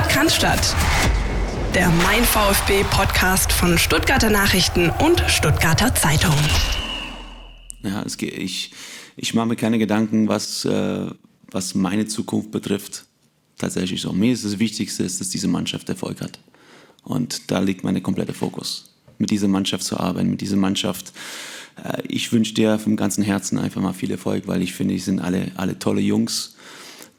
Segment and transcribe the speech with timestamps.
[0.00, 0.74] Podcast
[1.74, 6.34] der Mein VfB Podcast von Stuttgarter Nachrichten und Stuttgarter Zeitung.
[7.82, 8.72] Ja, es ich,
[9.16, 11.06] ich mache mir keine Gedanken, was, äh,
[11.50, 13.04] was meine Zukunft betrifft.
[13.58, 14.14] Tatsächlich so.
[14.14, 16.38] Mir ist das Wichtigste, dass diese Mannschaft Erfolg hat.
[17.02, 18.94] Und da liegt mein kompletter Fokus.
[19.18, 21.12] Mit dieser Mannschaft zu arbeiten, mit dieser Mannschaft.
[21.84, 25.00] Äh, ich wünsche dir vom ganzen Herzen einfach mal viel Erfolg, weil ich finde, die
[25.00, 26.56] sind alle, alle tolle Jungs,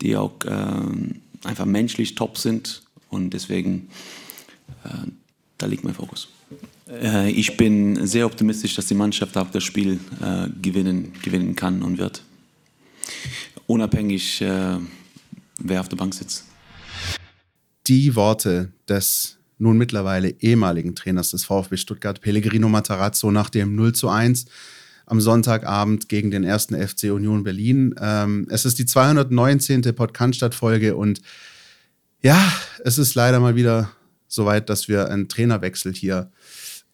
[0.02, 1.14] die auch äh,
[1.44, 2.84] einfach menschlich top sind.
[3.10, 3.90] Und deswegen,
[4.84, 5.08] äh,
[5.58, 6.30] da liegt mein Fokus.
[6.90, 11.82] Äh, ich bin sehr optimistisch, dass die Mannschaft auch das Spiel äh, gewinnen, gewinnen kann
[11.82, 12.24] und wird.
[13.68, 14.78] Unabhängig, äh,
[15.60, 16.46] wer auf der Bank sitzt.
[17.88, 23.94] Die Worte des nun mittlerweile ehemaligen Trainers des VfB Stuttgart, Pellegrino Matarazzo, nach dem 0
[23.94, 24.46] zu 1
[25.06, 27.96] am Sonntagabend gegen den ersten FC Union Berlin.
[28.00, 29.82] Ähm, es ist die 219.
[29.96, 31.22] Podcast-Folge und
[32.22, 32.40] ja,
[32.84, 33.92] es ist leider mal wieder
[34.28, 36.32] soweit, dass wir einen Trainerwechsel hier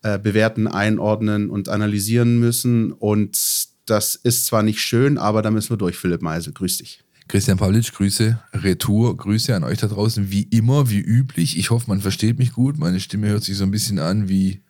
[0.02, 2.92] äh, bewerten, einordnen und analysieren müssen.
[2.92, 3.38] Und
[3.86, 6.53] das ist zwar nicht schön, aber da müssen wir durch, Philipp Meisel.
[6.53, 7.03] Grüß dich.
[7.28, 11.58] Christian Pavlic, Grüße, Retour, Grüße an euch da draußen, wie immer, wie üblich.
[11.58, 12.78] Ich hoffe, man versteht mich gut.
[12.78, 14.62] Meine Stimme hört sich so ein bisschen an wie,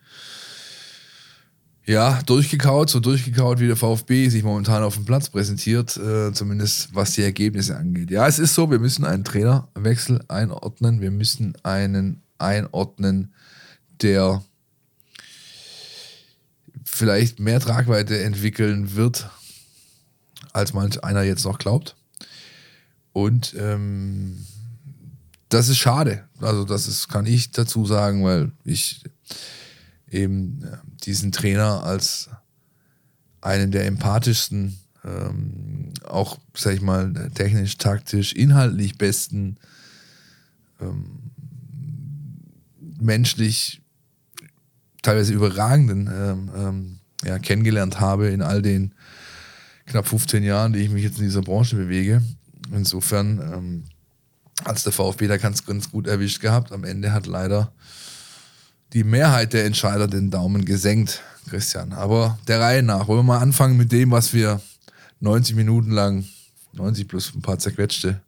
[1.87, 6.93] ja, durchgekaut, so durchgekaut wie der VfB sich momentan auf dem Platz präsentiert, äh, zumindest
[6.93, 8.11] was die Ergebnisse angeht.
[8.11, 10.99] Ja, es ist so, wir müssen einen Trainerwechsel einordnen.
[10.99, 13.33] Wir müssen einen einordnen,
[14.01, 14.43] der
[16.83, 19.29] vielleicht mehr Tragweite entwickeln wird,
[20.51, 21.95] als manch einer jetzt noch glaubt.
[23.13, 24.45] Und ähm,
[25.47, 26.27] das ist schade.
[26.41, 29.03] Also, das ist, kann ich dazu sagen, weil ich
[30.09, 32.29] eben äh, diesen Trainer als
[33.41, 39.57] einen der empathischsten, ähm, auch, sag ich mal, technisch, taktisch, inhaltlich besten,
[40.81, 41.31] ähm,
[42.99, 43.81] menschlich
[45.01, 48.93] teilweise überragenden ähm, ähm, ja, kennengelernt habe in all den
[49.85, 52.21] knapp 15 Jahren, die ich mich jetzt in dieser Branche bewege.
[52.73, 53.83] Insofern ähm,
[54.63, 56.71] als der VfB da ganz, ganz gut erwischt gehabt.
[56.71, 57.71] Am Ende hat leider
[58.93, 61.93] die Mehrheit der Entscheider den Daumen gesenkt, Christian.
[61.93, 63.07] Aber der Reihe nach.
[63.07, 64.61] Wollen wir mal anfangen mit dem, was wir
[65.19, 66.25] 90 Minuten lang,
[66.73, 68.21] 90 plus ein paar zerquetschte,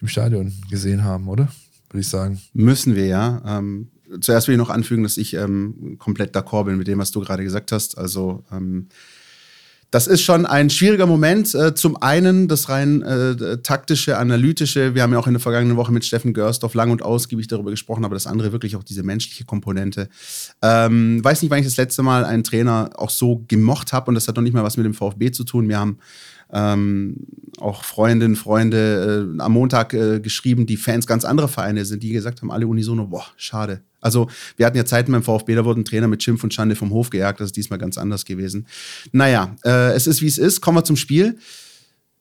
[0.00, 1.48] im Stadion gesehen haben, oder?
[1.90, 2.40] Würde ich sagen.
[2.54, 3.42] Müssen wir ja.
[3.46, 7.10] Ähm, zuerst will ich noch anfügen, dass ich ähm, komplett d'accord bin mit dem, was
[7.10, 7.98] du gerade gesagt hast.
[7.98, 8.88] Also ähm,
[9.92, 11.54] das ist schon ein schwieriger Moment.
[11.54, 14.94] Äh, zum einen das rein äh, taktische, analytische.
[14.94, 17.70] Wir haben ja auch in der vergangenen Woche mit Steffen Görsdorf lang und ausgiebig darüber
[17.70, 20.08] gesprochen, aber das andere wirklich auch diese menschliche Komponente.
[20.62, 24.14] Ähm, weiß nicht, wann ich das letzte Mal einen Trainer auch so gemocht habe und
[24.14, 25.68] das hat noch nicht mal was mit dem VfB zu tun.
[25.68, 25.98] Wir haben
[26.52, 27.16] ähm,
[27.58, 32.12] auch Freundinnen, Freunde äh, am Montag äh, geschrieben, die Fans ganz anderer Vereine sind, die
[32.12, 33.82] gesagt haben, alle unisono, boah, schade.
[34.00, 36.90] Also wir hatten ja Zeiten beim VfB, da wurden Trainer mit Schimpf und Schande vom
[36.90, 38.66] Hof gejagt, das ist diesmal ganz anders gewesen.
[39.12, 41.38] Naja, äh, es ist wie es ist, kommen wir zum Spiel.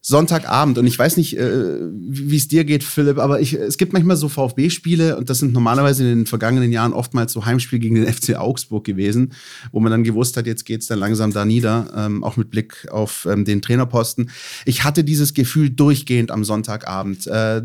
[0.03, 3.93] Sonntagabend und ich weiß nicht, äh, wie es dir geht, Philipp, aber ich, es gibt
[3.93, 7.95] manchmal so VfB-Spiele und das sind normalerweise in den vergangenen Jahren oftmals so Heimspiele gegen
[7.95, 9.33] den FC Augsburg gewesen,
[9.71, 12.87] wo man dann gewusst hat, jetzt geht's dann langsam da nieder, ähm, auch mit Blick
[12.89, 14.31] auf ähm, den Trainerposten.
[14.65, 17.27] Ich hatte dieses Gefühl durchgehend am Sonntagabend.
[17.27, 17.61] Äh,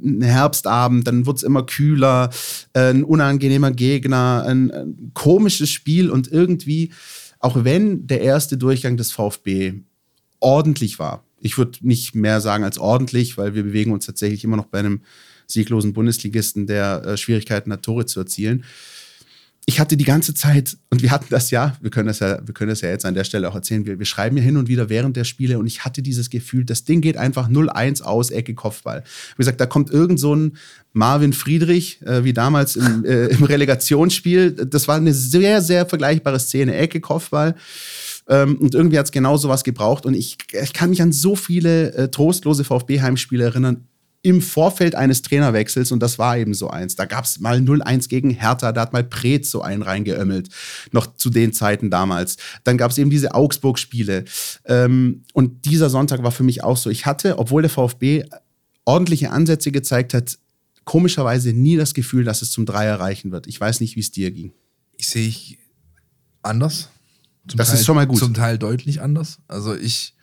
[0.00, 2.30] ein Herbstabend, dann wird's immer kühler,
[2.72, 6.92] äh, ein unangenehmer Gegner, ein, ein komisches Spiel und irgendwie,
[7.40, 9.80] auch wenn der erste Durchgang des VfB
[10.38, 14.56] ordentlich war, ich würde nicht mehr sagen als ordentlich, weil wir bewegen uns tatsächlich immer
[14.56, 15.02] noch bei einem
[15.46, 18.64] sieglosen Bundesligisten, der äh, Schwierigkeiten hat, Tore zu erzielen.
[19.66, 22.54] Ich hatte die ganze Zeit, und wir hatten das ja, wir können das ja, wir
[22.54, 24.68] können das ja jetzt an der Stelle auch erzählen, wir, wir schreiben ja hin und
[24.68, 28.30] wieder während der Spiele und ich hatte dieses Gefühl, das Ding geht einfach 0-1 aus,
[28.30, 29.04] Ecke, Kopfball.
[29.36, 30.56] Wie gesagt, da kommt irgend so ein
[30.94, 34.52] Marvin Friedrich, äh, wie damals im, äh, im Relegationsspiel.
[34.52, 37.54] Das war eine sehr, sehr vergleichbare Szene, Ecke, Kopfball.
[38.28, 40.06] Ähm, und irgendwie hat es genau sowas gebraucht.
[40.06, 43.86] Und ich, ich kann mich an so viele äh, trostlose VfB-Heimspiele erinnern
[44.24, 46.96] im Vorfeld eines Trainerwechsels und das war eben so eins.
[46.96, 50.48] Da gab es mal 0-1 gegen Hertha, da hat mal Preetz so einen reingeömmelt,
[50.92, 52.38] noch zu den Zeiten damals.
[52.64, 54.24] Dann gab es eben diese Augsburg-Spiele.
[54.64, 56.88] Ähm, und dieser Sonntag war für mich auch so.
[56.88, 58.24] Ich hatte, obwohl der VfB
[58.86, 60.38] ordentliche Ansätze gezeigt hat,
[60.86, 63.46] komischerweise nie das Gefühl, dass es zum Dreier reichen wird.
[63.46, 64.54] Ich weiß nicht, wie es dir ging.
[64.96, 65.58] Ich sehe ich
[66.42, 66.88] anders.
[67.46, 68.18] Das Teil, ist schon mal gut.
[68.18, 69.38] Zum Teil deutlich anders.
[69.48, 70.14] Also ich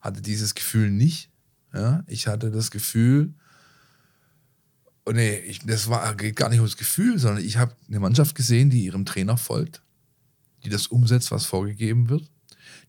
[0.00, 1.30] hatte dieses Gefühl nicht.
[1.72, 3.34] Ja, ich hatte das Gefühl,
[5.06, 8.34] oh nee, ich, das war, geht gar nicht ums Gefühl, sondern ich habe eine Mannschaft
[8.34, 9.82] gesehen, die ihrem Trainer folgt,
[10.64, 12.30] die das umsetzt, was vorgegeben wird,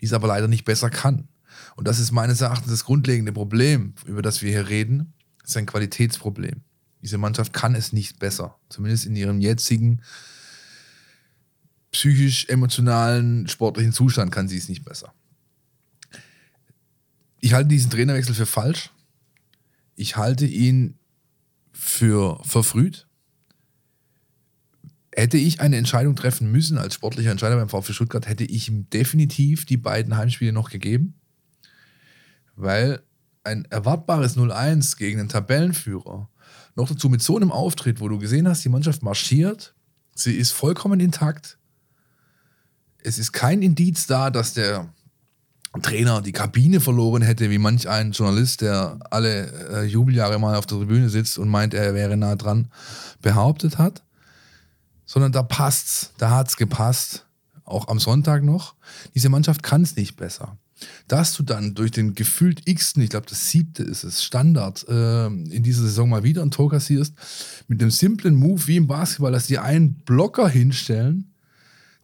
[0.02, 1.28] die es aber leider nicht besser kann.
[1.76, 5.14] Und das ist meines Erachtens das grundlegende Problem, über das wir hier reden.
[5.42, 6.62] Das ist ein Qualitätsproblem.
[7.02, 8.58] Diese Mannschaft kann es nicht besser.
[8.70, 10.02] Zumindest in ihrem jetzigen
[11.96, 15.14] psychisch-emotionalen, sportlichen Zustand kann sie es nicht besser.
[17.40, 18.90] Ich halte diesen Trainerwechsel für falsch.
[19.96, 21.00] Ich halte ihn
[21.72, 23.08] für verfrüht.
[25.16, 28.90] Hätte ich eine Entscheidung treffen müssen als sportlicher Entscheider beim VfB Stuttgart, hätte ich ihm
[28.90, 31.14] definitiv die beiden Heimspiele noch gegeben.
[32.58, 33.04] Weil
[33.46, 36.30] ein erwartbares 0-1 gegen den Tabellenführer,
[36.76, 39.76] noch dazu mit so einem Auftritt, wo du gesehen hast, die Mannschaft marschiert,
[40.14, 41.58] sie ist vollkommen intakt.
[43.06, 44.90] Es ist kein Indiz da, dass der
[45.82, 50.66] Trainer die Kabine verloren hätte, wie manch ein Journalist, der alle äh, Jubeljahre mal auf
[50.66, 52.70] der Tribüne sitzt und meint, er wäre nah dran,
[53.22, 54.02] behauptet hat.
[55.06, 57.28] Sondern da passt's, da hat's gepasst.
[57.64, 58.76] Auch am Sonntag noch.
[59.14, 60.58] Diese Mannschaft kann es nicht besser.
[61.08, 65.28] Dass du dann durch den gefühlt x ich glaube, das siebte ist es, Standard, äh,
[65.28, 67.14] in dieser Saison mal wieder ein Tor kassierst,
[67.68, 71.35] mit einem simplen Move wie im Basketball, dass die einen Blocker hinstellen,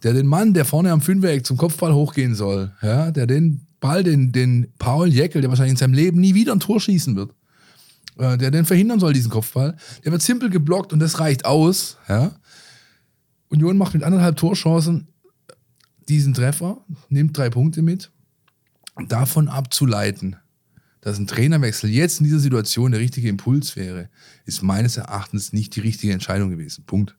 [0.04, 4.04] der den Mann, der vorne am Fünfeck zum Kopfball hochgehen soll, ja, der den Ball,
[4.04, 7.34] den, den Paul Jäckel, der wahrscheinlich in seinem Leben nie wieder ein Tor schießen wird,
[8.18, 11.98] äh, der den verhindern soll, diesen Kopfball, der wird simpel geblockt und das reicht aus.
[12.08, 12.32] Ja.
[13.50, 15.08] Union macht mit anderthalb Torchancen
[16.08, 18.12] diesen Treffer, nimmt drei Punkte mit.
[19.08, 20.36] Davon abzuleiten,
[21.00, 24.10] dass ein Trainerwechsel jetzt in dieser Situation der richtige Impuls wäre,
[24.46, 26.84] ist meines Erachtens nicht die richtige Entscheidung gewesen.
[26.86, 27.16] Punkt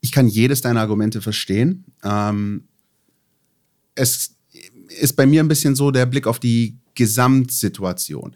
[0.00, 1.84] ich kann jedes deiner Argumente verstehen.
[2.02, 2.64] Ähm,
[3.94, 4.36] es
[4.88, 8.34] ist bei mir ein bisschen so der Blick auf die Gesamtsituation.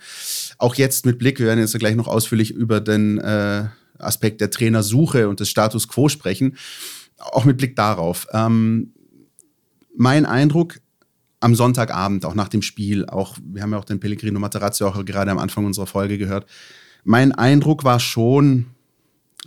[0.58, 3.66] Auch jetzt mit Blick, wir werden jetzt gleich noch ausführlich über den äh,
[3.98, 6.56] Aspekt der Trainersuche und des Status quo sprechen.
[7.18, 8.26] Auch mit Blick darauf.
[8.32, 8.92] Ähm,
[9.96, 10.80] mein Eindruck
[11.40, 15.04] am Sonntagabend, auch nach dem Spiel, auch, wir haben ja auch den Pellegrino Materazzi auch
[15.04, 16.46] gerade am Anfang unserer Folge gehört.
[17.04, 18.66] Mein Eindruck war schon,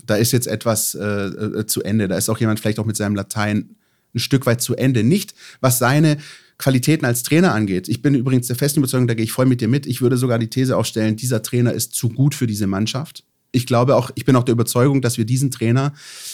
[0.05, 2.07] da ist jetzt etwas äh, äh, zu Ende.
[2.07, 3.75] Da ist auch jemand vielleicht auch mit seinem Latein
[4.13, 5.03] ein Stück weit zu Ende.
[5.03, 6.17] Nicht, was seine
[6.57, 7.88] Qualitäten als Trainer angeht.
[7.88, 9.85] Ich bin übrigens der festen Überzeugung, da gehe ich voll mit dir mit.
[9.85, 13.23] Ich würde sogar die These aufstellen, dieser Trainer ist zu gut für diese Mannschaft.
[13.51, 15.94] Ich glaube auch, ich bin auch der Überzeugung, dass wir diesen Trainer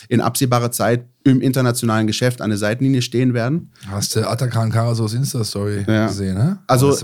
[0.09, 3.71] in absehbarer Zeit im internationalen Geschäft an der Seitenlinie stehen werden.
[3.87, 6.07] Hast du Atakan Karasos Insta-Story ja.
[6.07, 6.59] gesehen, ne?
[6.67, 6.97] Also,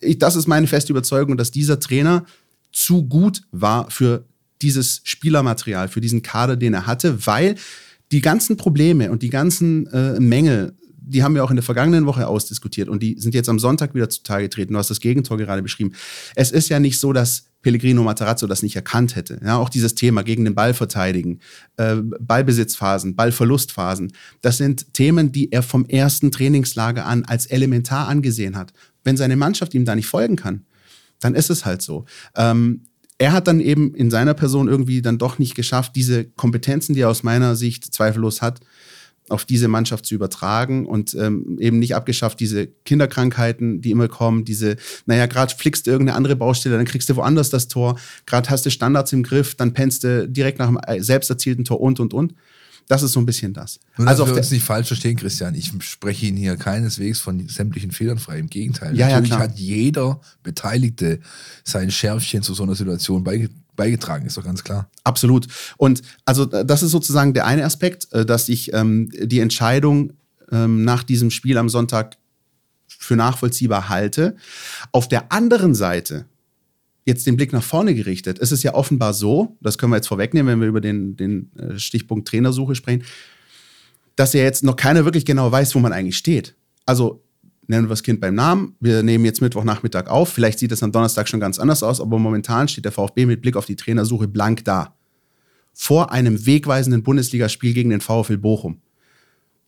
[0.00, 2.24] ich, das ist meine feste Überzeugung, dass dieser Trainer
[2.72, 4.24] zu gut war für
[4.62, 7.56] dieses Spielermaterial, für diesen Kader, den er hatte, weil
[8.12, 12.06] die ganzen Probleme und die ganzen äh, Mängel, die haben wir auch in der vergangenen
[12.06, 14.74] Woche ausdiskutiert und die sind jetzt am Sonntag wieder zutage getreten.
[14.74, 15.92] Du hast das Gegentor gerade beschrieben.
[16.36, 19.40] Es ist ja nicht so, dass Pellegrino Matarazzo das nicht erkannt hätte.
[19.42, 21.40] Ja, auch dieses Thema gegen den Ball verteidigen,
[21.76, 24.12] äh, Ballbesitzphasen, Ballverlustphasen,
[24.42, 28.72] das sind Themen, die er vom ersten Trainingslager an als elementar angesehen hat.
[29.04, 30.66] Wenn seine Mannschaft ihm da nicht folgen kann,
[31.20, 32.04] dann ist es halt so.
[32.36, 32.82] Ähm,
[33.18, 37.02] er hat dann eben in seiner Person irgendwie dann doch nicht geschafft, diese Kompetenzen, die
[37.02, 38.60] er aus meiner Sicht zweifellos hat,
[39.28, 44.44] auf diese Mannschaft zu übertragen und ähm, eben nicht abgeschafft, diese Kinderkrankheiten, die immer kommen,
[44.44, 44.76] diese,
[45.06, 48.66] naja, gerade flickst du irgendeine andere Baustelle, dann kriegst du woanders das Tor, gerade hast
[48.66, 52.12] du Standards im Griff, dann pennst du direkt nach einem selbst erzielten Tor und und
[52.12, 52.34] und.
[52.88, 53.80] Das ist so ein bisschen das.
[53.96, 55.54] Nur, also wir uns nicht falsch verstehen, Christian.
[55.54, 58.38] Ich spreche Ihnen hier keineswegs von sämtlichen Fehlern frei.
[58.38, 58.96] Im Gegenteil.
[58.96, 61.20] Ja, Natürlich ja, hat jeder Beteiligte
[61.64, 63.24] sein Schärfchen zu so einer Situation
[63.74, 64.90] beigetragen, ist doch ganz klar.
[65.04, 65.46] Absolut.
[65.76, 70.12] Und also das ist sozusagen der eine Aspekt, äh, dass ich ähm, die Entscheidung
[70.50, 72.16] ähm, nach diesem Spiel am Sonntag
[72.86, 74.36] für nachvollziehbar halte.
[74.92, 76.26] Auf der anderen Seite
[77.04, 80.08] jetzt den Blick nach vorne gerichtet, ist es ja offenbar so, das können wir jetzt
[80.08, 83.04] vorwegnehmen, wenn wir über den, den äh, Stichpunkt Trainersuche sprechen,
[84.16, 86.54] dass ja jetzt noch keiner wirklich genau weiß, wo man eigentlich steht.
[86.86, 87.24] Also
[87.66, 88.76] nennen wir das Kind beim Namen.
[88.80, 90.28] Wir nehmen jetzt Mittwochnachmittag auf.
[90.28, 93.40] Vielleicht sieht es am Donnerstag schon ganz anders aus, aber momentan steht der VfB mit
[93.40, 94.94] Blick auf die Trainersuche blank da.
[95.72, 98.82] Vor einem wegweisenden Bundesligaspiel gegen den VfL Bochum.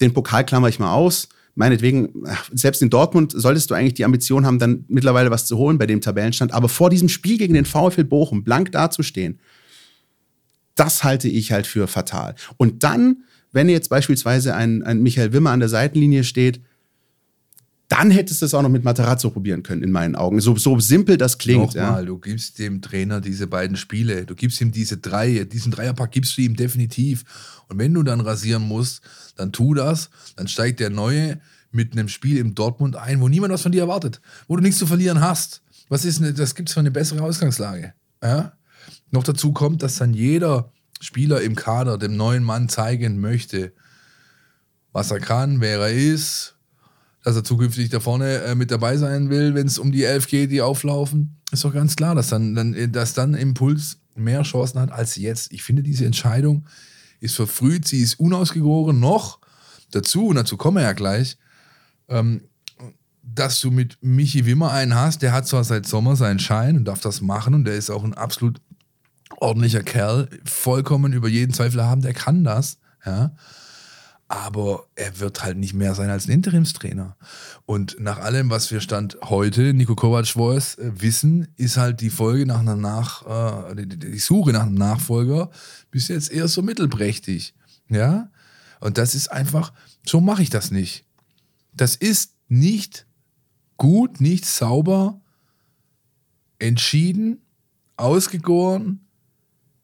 [0.00, 4.44] Den Pokal klammer ich mal aus meinetwegen, selbst in Dortmund solltest du eigentlich die Ambition
[4.44, 6.52] haben, dann mittlerweile was zu holen bei dem Tabellenstand.
[6.52, 9.38] Aber vor diesem Spiel gegen den VfL Bochum blank dazustehen,
[10.74, 12.34] das halte ich halt für fatal.
[12.56, 16.60] Und dann, wenn jetzt beispielsweise ein, ein Michael Wimmer an der Seitenlinie steht,
[17.94, 20.40] dann hättest du es auch noch mit Materazzo probieren können, in meinen Augen.
[20.40, 21.76] So, so simpel das klingt.
[21.76, 22.06] Nochmal, ja.
[22.06, 26.36] du gibst dem Trainer diese beiden Spiele, du gibst ihm diese drei, diesen Dreierpack gibst
[26.36, 27.24] du ihm definitiv.
[27.68, 29.00] Und wenn du dann rasieren musst,
[29.36, 33.52] dann tu das, dann steigt der Neue mit einem Spiel im Dortmund ein, wo niemand
[33.52, 35.62] was von dir erwartet, wo du nichts zu verlieren hast.
[35.88, 37.94] Was ist, das gibt es für eine bessere Ausgangslage?
[38.20, 38.54] Ja?
[39.12, 43.72] Noch dazu kommt, dass dann jeder Spieler im Kader dem neuen Mann zeigen möchte,
[44.92, 46.56] was er kann, wer er ist,
[47.24, 50.28] dass er zukünftig da vorne äh, mit dabei sein will, wenn es um die 11
[50.28, 51.40] geht, die auflaufen.
[51.50, 55.50] Ist doch ganz klar, dass dann, dann, dass dann Impuls mehr Chancen hat als jetzt.
[55.50, 56.66] Ich finde, diese Entscheidung
[57.20, 59.40] ist verfrüht, sie ist unausgegoren noch.
[59.90, 61.38] Dazu, und dazu kommen wir ja gleich,
[62.08, 62.42] ähm,
[63.22, 66.84] dass du mit Michi Wimmer einen hast, der hat zwar seit Sommer seinen Schein und
[66.84, 68.60] darf das machen und der ist auch ein absolut
[69.38, 72.76] ordentlicher Kerl, vollkommen über jeden Zweifel haben, der kann das,
[73.06, 73.34] ja.
[74.26, 77.16] Aber er wird halt nicht mehr sein als ein Interimstrainer.
[77.66, 82.10] Und nach allem, was wir Stand heute, Nico Kovac Voice, äh, wissen, ist halt die
[82.10, 85.50] Folge nach einer nach, äh, die, die Suche nach einem Nachfolger
[85.90, 87.54] bis jetzt eher so mittelprächtig.
[87.88, 88.30] Ja.
[88.80, 89.72] Und das ist einfach,
[90.06, 91.04] so mache ich das nicht.
[91.72, 93.06] Das ist nicht
[93.76, 95.20] gut, nicht sauber,
[96.58, 97.42] entschieden,
[97.96, 99.00] ausgegoren,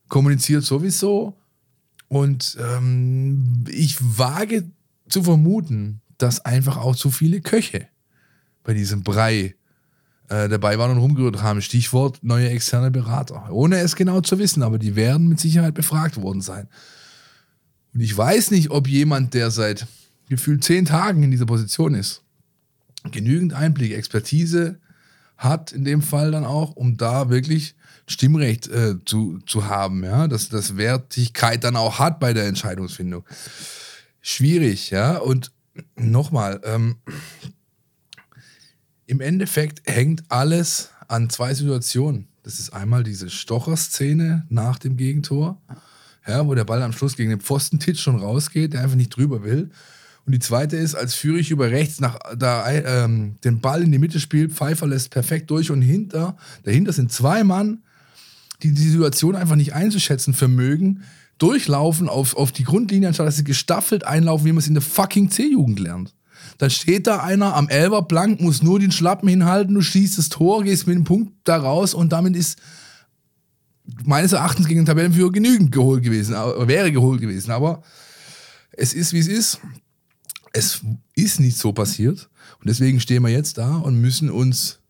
[0.08, 1.39] kommuniziert sowieso.
[2.10, 4.64] Und ähm, ich wage
[5.08, 7.86] zu vermuten, dass einfach auch zu viele Köche
[8.64, 9.54] bei diesem Brei
[10.28, 11.62] äh, dabei waren und rumgerührt haben.
[11.62, 13.52] Stichwort neue externe Berater.
[13.52, 16.66] Ohne es genau zu wissen, aber die werden mit Sicherheit befragt worden sein.
[17.94, 19.86] Und ich weiß nicht, ob jemand, der seit
[20.28, 22.24] gefühlt zehn Tagen in dieser Position ist,
[23.12, 24.80] genügend Einblick, Expertise
[25.36, 27.76] hat in dem Fall dann auch, um da wirklich
[28.10, 33.24] Stimmrecht äh, zu, zu haben, ja, dass das Wertigkeit dann auch hat bei der Entscheidungsfindung.
[34.20, 35.52] Schwierig, ja, und
[35.96, 36.96] nochmal, ähm,
[39.06, 42.26] im Endeffekt hängt alles an zwei Situationen.
[42.42, 45.60] Das ist einmal diese Stocher-Szene nach dem Gegentor,
[46.26, 49.44] ja, wo der Ball am Schluss gegen den Pfostentisch schon rausgeht, der einfach nicht drüber
[49.44, 49.70] will.
[50.26, 53.98] Und die zweite ist, als Fürich über rechts nach, da, ähm, den Ball in die
[53.98, 57.82] Mitte spielt, Pfeiffer lässt perfekt durch und hinter, dahinter sind zwei Mann,
[58.62, 61.02] die die Situation einfach nicht einzuschätzen vermögen,
[61.38, 64.82] durchlaufen auf, auf die Grundlinie, anstatt dass sie gestaffelt einlaufen, wie man es in der
[64.82, 66.14] fucking C-Jugend lernt.
[66.58, 70.28] Da steht da einer am Elber blank, muss nur den Schlappen hinhalten, du schießt das
[70.28, 72.58] Tor, gehst mit dem Punkt da raus und damit ist
[74.04, 77.50] meines Erachtens gegen den Tabellenführer genügend geholt gewesen, wäre geholt gewesen.
[77.50, 77.82] Aber
[78.72, 79.60] es ist, wie es ist
[80.52, 80.82] es
[81.14, 82.28] ist nicht so passiert.
[82.60, 84.80] Und deswegen stehen wir jetzt da und müssen uns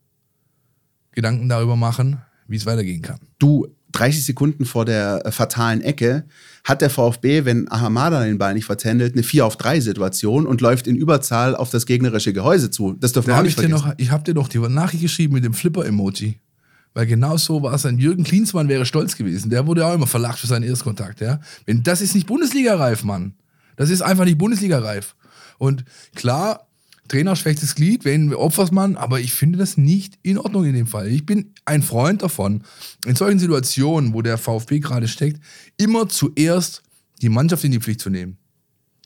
[1.11, 3.19] Gedanken darüber machen, wie es weitergehen kann.
[3.39, 6.25] Du, 30 Sekunden vor der äh, fatalen Ecke
[6.63, 10.61] hat der VfB, wenn Ahamada den Ball nicht vertändelt, eine 4 auf 3 Situation und
[10.61, 12.93] läuft in Überzahl auf das gegnerische Gehäuse zu.
[12.99, 13.73] Das dürfen wir auch nicht vergessen.
[13.73, 16.39] Noch, ich habe dir doch die Nachricht geschrieben mit dem Flipper-Emoji.
[16.93, 17.85] Weil genau so war es.
[17.85, 19.49] Ein Jürgen Klinsmann wäre stolz gewesen.
[19.49, 21.21] Der wurde auch immer verlacht für seinen Erstkontakt.
[21.21, 21.39] Ja?
[21.65, 23.33] Wenn, das ist nicht Bundesliga-reif, Mann.
[23.77, 25.15] Das ist einfach nicht Bundesliga-reif.
[25.57, 26.67] Und klar,
[27.11, 30.87] Trainer schwächstes Glied, wen opfert man, aber ich finde das nicht in Ordnung in dem
[30.87, 31.09] Fall.
[31.09, 32.63] Ich bin ein Freund davon,
[33.05, 35.41] in solchen Situationen, wo der VfB gerade steckt,
[35.75, 36.83] immer zuerst
[37.21, 38.37] die Mannschaft in die Pflicht zu nehmen.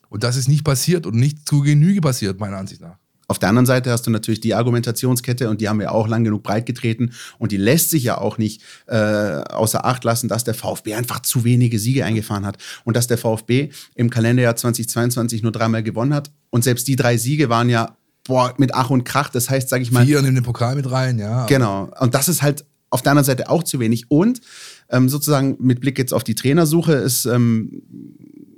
[0.10, 3.00] Und das ist nicht passiert und nicht zu Genüge passiert, meiner Ansicht nach.
[3.28, 6.24] Auf der anderen Seite hast du natürlich die Argumentationskette und die haben wir auch lang
[6.24, 10.44] genug breit getreten und die lässt sich ja auch nicht äh, außer Acht lassen, dass
[10.44, 15.44] der VfB einfach zu wenige Siege eingefahren hat und dass der VfB im Kalenderjahr 2022
[15.44, 19.06] nur dreimal gewonnen hat und selbst die drei Siege waren ja boah, mit Ach und
[19.06, 19.30] Krach.
[19.30, 20.06] Das heißt, sage ich mal.
[20.06, 21.46] Vier in den Pokal mit rein, ja.
[21.46, 21.92] Genau.
[22.00, 24.10] Und das ist halt auf der anderen Seite auch zu wenig.
[24.10, 24.42] Und
[24.90, 27.82] ähm, sozusagen mit Blick jetzt auf die Trainersuche ist ähm,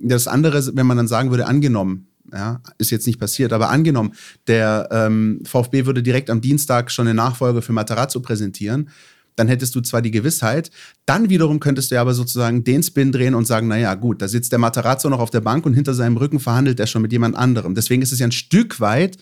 [0.02, 4.14] das andere, wenn man dann sagen würde, angenommen ja, ist jetzt nicht passiert, aber angenommen,
[4.48, 8.90] der ähm, VfB würde direkt am Dienstag schon eine Nachfolge für Matarazzo präsentieren,
[9.36, 10.72] dann hättest du zwar die Gewissheit,
[11.06, 14.28] dann wiederum könntest du ja aber sozusagen den Spin drehen und sagen, naja, gut, da
[14.28, 17.12] sitzt der Matarazzo noch auf der Bank und hinter seinem Rücken verhandelt er schon mit
[17.12, 17.76] jemand anderem.
[17.76, 19.18] Deswegen ist es ja ein Stück weit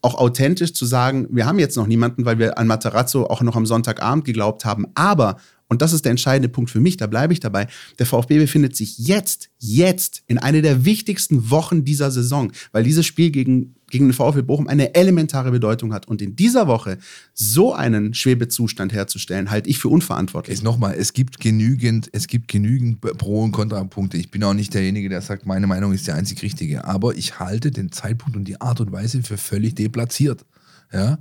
[0.00, 3.54] auch authentisch zu sagen, wir haben jetzt noch niemanden, weil wir an Matarazzo auch noch
[3.54, 5.36] am Sonntagabend geglaubt haben, aber
[5.72, 7.66] und das ist der entscheidende Punkt für mich, da bleibe ich dabei.
[7.98, 13.06] Der VfB befindet sich jetzt, jetzt in einer der wichtigsten Wochen dieser Saison, weil dieses
[13.06, 16.06] Spiel gegen, gegen den VfB Bochum eine elementare Bedeutung hat.
[16.06, 16.98] Und in dieser Woche
[17.32, 20.58] so einen Schwebezustand herzustellen, halte ich für unverantwortlich.
[20.58, 24.18] Jetzt nochmal, es gibt genügend, es gibt genügend Pro- und Kontrapunkte.
[24.18, 26.84] Ich bin auch nicht derjenige, der sagt, meine Meinung ist die einzig richtige.
[26.84, 30.44] Aber ich halte den Zeitpunkt und die Art und Weise für völlig deplatziert.
[30.92, 31.18] Ja.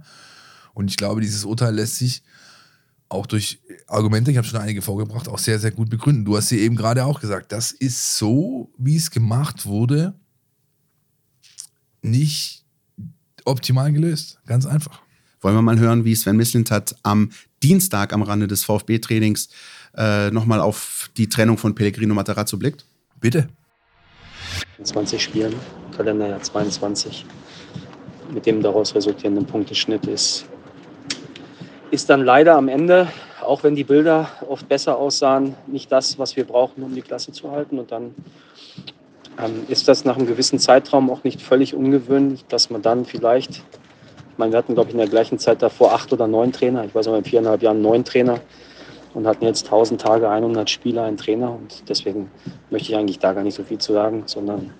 [0.74, 2.22] Und ich glaube, dieses Urteil lässt sich
[3.12, 6.24] auch durch Argumente, ich habe schon einige vorgebracht, auch sehr, sehr gut begründen.
[6.24, 10.13] Du hast sie eben gerade auch gesagt, das ist so, wie es gemacht wurde,
[12.01, 12.63] nicht
[13.44, 14.39] optimal gelöst.
[14.46, 15.01] Ganz einfach.
[15.41, 19.50] Wollen wir mal hören, wie Sven Mislintat am Dienstag am Rande des VfB-Trainings
[19.98, 22.86] äh, nochmal auf die Trennung von Pellegrino Matarazzo blickt?
[23.20, 23.50] Bitte.
[24.77, 25.53] In 20 Spielen,
[25.96, 27.25] Kalenderjahr 22,
[28.34, 30.46] mit dem daraus resultierenden Punkteschnitt ist
[31.91, 33.07] ist dann leider am Ende,
[33.43, 37.31] auch wenn die Bilder oft besser aussahen, nicht das, was wir brauchen, um die Klasse
[37.33, 37.77] zu halten.
[37.79, 38.15] Und dann
[39.38, 43.51] ähm, ist das nach einem gewissen Zeitraum auch nicht völlig ungewöhnlich, dass man dann vielleicht,
[43.51, 46.86] ich meine, wir hatten, glaube ich, in der gleichen Zeit davor acht oder neun Trainer,
[46.86, 48.39] ich weiß auch in viereinhalb Jahren neun Trainer,
[49.13, 51.51] und hatten jetzt 1000 Tage, 100 Spieler, einen Trainer.
[51.51, 52.31] Und deswegen
[52.69, 54.71] möchte ich eigentlich da gar nicht so viel zu sagen, sondern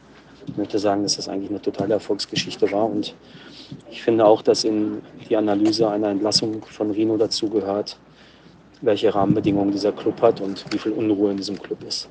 [0.56, 2.86] möchte sagen, dass das eigentlich eine totale Erfolgsgeschichte war.
[2.86, 3.14] Und
[3.90, 7.98] ich finde auch, dass in die Analyse einer Entlassung von Rino dazu gehört,
[8.82, 12.10] welche Rahmenbedingungen dieser Club hat und wie viel Unruhe in diesem Club ist.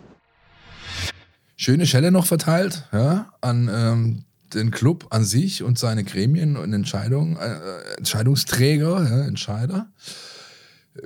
[1.56, 4.24] Schöne Schelle noch verteilt ja, an ähm,
[4.54, 9.90] den Club an sich und seine Gremien und Entscheidungen, äh, Entscheidungsträger, ja, Entscheider.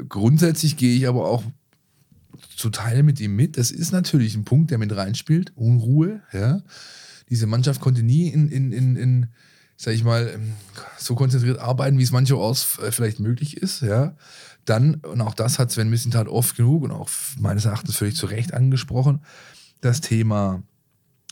[0.08, 1.42] Grundsätzlich gehe ich aber auch
[2.56, 3.58] zu Teil mit ihm mit.
[3.58, 5.52] Das ist natürlich ein Punkt, der mit reinspielt.
[5.56, 6.62] Unruhe, ja.
[7.30, 9.26] Diese Mannschaft konnte nie in, in, in, in
[9.76, 10.38] sag ich mal,
[10.98, 14.16] so konzentriert arbeiten, wie es mancherorts äh, vielleicht möglich ist, ja.
[14.64, 18.26] Dann, und auch das hat Sven Missentat oft genug und auch meines Erachtens völlig zu
[18.26, 19.20] Recht angesprochen,
[19.80, 20.62] das Thema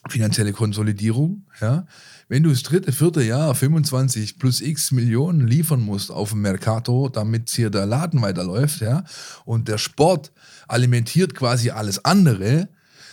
[0.08, 1.86] finanzielle Konsolidierung, ja.
[2.28, 7.08] Wenn du das dritte, vierte Jahr 25 plus x Millionen liefern musst auf dem Mercato,
[7.08, 9.04] damit hier der Laden weiterläuft, ja,
[9.44, 10.32] und der Sport
[10.66, 12.68] alimentiert quasi alles andere,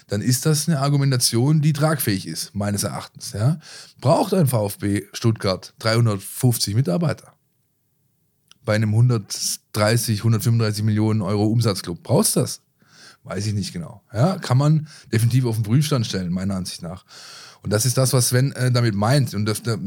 [0.09, 3.33] dann ist das eine Argumentation, die tragfähig ist, meines Erachtens.
[3.33, 3.59] Ja.
[4.01, 7.33] Braucht ein VfB Stuttgart 350 Mitarbeiter?
[8.65, 12.03] Bei einem 130, 135 Millionen Euro Umsatzclub.
[12.03, 12.61] Brauchst du das?
[13.23, 14.01] Weiß ich nicht genau.
[14.13, 17.05] Ja, kann man definitiv auf den Prüfstand stellen, meiner Ansicht nach.
[17.61, 19.33] Und das ist das, was Sven äh, damit meint.
[19.33, 19.77] Und das, da,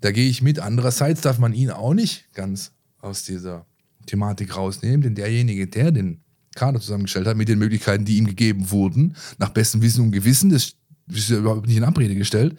[0.00, 0.58] da gehe ich mit.
[0.58, 3.66] Andererseits darf man ihn auch nicht ganz aus dieser
[4.06, 6.23] Thematik rausnehmen, denn derjenige, der den
[6.54, 10.50] Kader zusammengestellt hat, mit den Möglichkeiten, die ihm gegeben wurden, nach bestem Wissen und Gewissen,
[10.50, 10.74] das
[11.08, 12.58] ist ja überhaupt nicht in Abrede gestellt,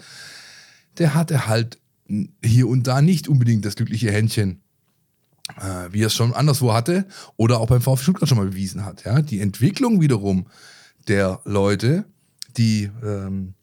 [0.98, 1.80] der hatte halt
[2.44, 4.62] hier und da nicht unbedingt das glückliche Händchen,
[5.58, 8.86] äh, wie er es schon anderswo hatte oder auch beim VfB Stuttgart schon mal bewiesen
[8.86, 9.06] hat.
[9.06, 9.22] Ja?
[9.22, 10.48] Die Entwicklung wiederum
[11.08, 12.06] der Leute,
[12.58, 13.54] die ähm,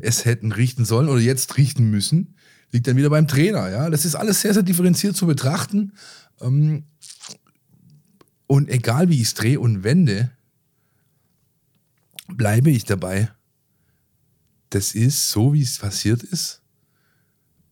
[0.00, 2.34] es hätten richten sollen oder jetzt richten müssen,
[2.72, 3.70] liegt dann wieder beim Trainer.
[3.70, 3.90] Ja?
[3.90, 5.92] Das ist alles sehr, sehr differenziert zu betrachten.
[6.40, 6.84] Ähm,
[8.46, 10.30] und egal wie ich es drehe und wende,
[12.28, 13.30] bleibe ich dabei.
[14.70, 16.62] Das ist so, wie es passiert ist,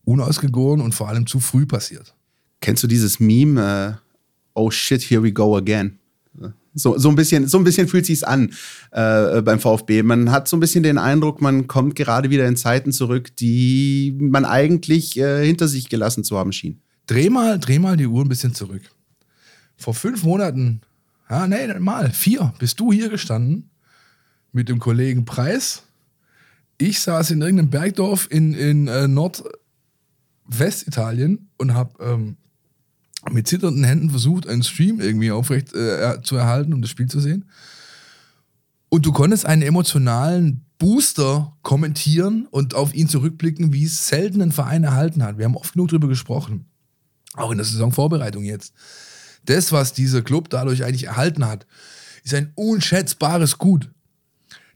[0.05, 2.15] unausgegoren und vor allem zu früh passiert.
[2.61, 3.99] Kennst du dieses Meme?
[4.55, 5.99] Uh, oh shit, here we go again.
[6.75, 8.51] So, so, ein bisschen, so ein bisschen fühlt sich's an
[8.91, 10.01] äh, beim VfB.
[10.01, 14.17] Man hat so ein bisschen den Eindruck, man kommt gerade wieder in Zeiten zurück, die
[14.19, 16.81] man eigentlich äh, hinter sich gelassen zu haben schien.
[17.05, 18.89] Dreh mal, dreh mal die Uhr ein bisschen zurück
[19.83, 20.81] vor fünf Monaten,
[21.29, 23.69] ja, nee, mal, vier, bist du hier gestanden
[24.51, 25.83] mit dem Kollegen Preis.
[26.77, 32.37] Ich saß in irgendeinem Bergdorf in, in äh, Nordwestitalien und habe ähm,
[33.31, 37.19] mit zitternden Händen versucht, einen Stream irgendwie aufrecht äh, zu erhalten, um das Spiel zu
[37.19, 37.45] sehen.
[38.89, 44.51] Und du konntest einen emotionalen Booster kommentieren und auf ihn zurückblicken, wie es selten ein
[44.51, 45.37] Verein erhalten hat.
[45.37, 46.65] Wir haben oft genug darüber gesprochen.
[47.35, 48.73] Auch in der Saisonvorbereitung jetzt
[49.45, 51.65] das, was dieser Club dadurch eigentlich erhalten hat,
[52.23, 53.89] ist ein unschätzbares Gut.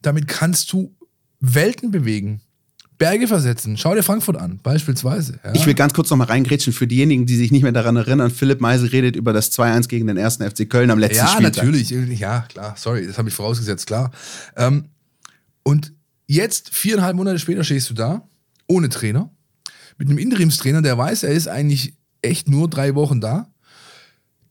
[0.01, 0.95] Damit kannst du
[1.39, 2.41] Welten bewegen.
[2.97, 3.77] Berge versetzen.
[3.77, 5.39] Schau dir Frankfurt an, beispielsweise.
[5.43, 5.53] Ja.
[5.53, 8.31] Ich will ganz kurz noch mal reingrätschen für diejenigen, die sich nicht mehr daran erinnern.
[8.31, 11.57] Philipp Meisel redet über das 2-1 gegen den ersten FC Köln am letzten ja, Spieltag.
[11.57, 12.19] Ja, natürlich.
[12.19, 12.73] Ja, klar.
[12.75, 14.11] Sorry, das habe ich vorausgesetzt, klar.
[14.55, 14.85] Ähm,
[15.61, 15.93] und
[16.25, 18.27] jetzt, viereinhalb Monate später, stehst du da,
[18.67, 19.29] ohne Trainer,
[19.99, 23.51] mit einem Interimstrainer, der weiß, er ist eigentlich echt nur drei Wochen da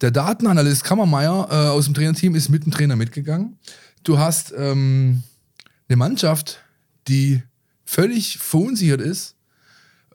[0.01, 3.59] der Datenanalyst Kammermeier äh, aus dem Trainerteam ist mit dem Trainer mitgegangen.
[4.05, 5.23] Du hast ähm,
[5.89, 6.61] eine Mannschaft,
[7.09, 7.43] die
[7.85, 9.37] völlig verunsichert ist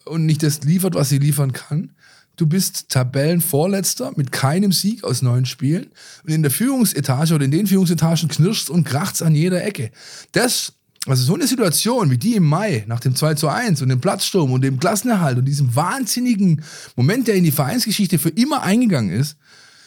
[0.06, 1.92] und nicht das liefert, was sie liefern kann.
[2.38, 5.88] Du bist Tabellenvorletzter mit keinem Sieg aus neun Spielen
[6.24, 9.92] und in der Führungsetage oder in den Führungsetagen knirscht und kracht an jeder Ecke.
[10.32, 10.74] Das,
[11.06, 14.02] also so eine Situation wie die im Mai nach dem 2 zu 1 und dem
[14.02, 16.64] Platzsturm und dem Klassenerhalt und diesem wahnsinnigen
[16.96, 19.38] Moment, der in die Vereinsgeschichte für immer eingegangen ist,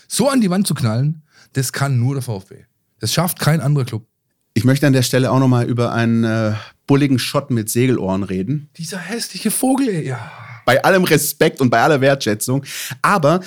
[0.09, 2.64] so an die Wand zu knallen, das kann nur der VfB.
[3.01, 4.07] Das schafft kein anderer Club.
[4.55, 6.53] Ich möchte an der Stelle auch nochmal über einen äh,
[6.87, 8.71] bulligen Schott mit Segelohren reden.
[8.77, 10.31] Dieser hässliche Vogel, ja.
[10.64, 12.64] Bei allem Respekt und bei aller Wertschätzung.
[13.03, 13.40] Aber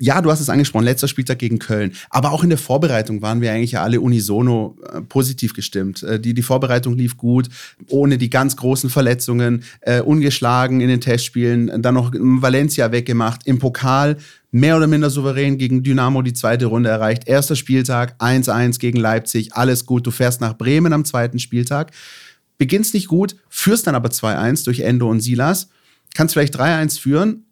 [0.00, 1.92] ja, du hast es angesprochen, letzter Spieltag gegen Köln.
[2.10, 6.02] Aber auch in der Vorbereitung waren wir eigentlich ja alle unisono äh, positiv gestimmt.
[6.02, 7.48] Äh, die, die Vorbereitung lief gut,
[7.88, 13.60] ohne die ganz großen Verletzungen, äh, ungeschlagen in den Testspielen, dann noch Valencia weggemacht, im
[13.60, 14.16] Pokal
[14.50, 17.28] mehr oder minder souverän gegen Dynamo die zweite Runde erreicht.
[17.28, 20.06] Erster Spieltag, 1-1 gegen Leipzig, alles gut.
[20.06, 21.92] Du fährst nach Bremen am zweiten Spieltag,
[22.58, 25.68] beginnst nicht gut, führst dann aber 2-1 durch Endo und Silas,
[26.14, 27.43] kannst vielleicht 3-1 führen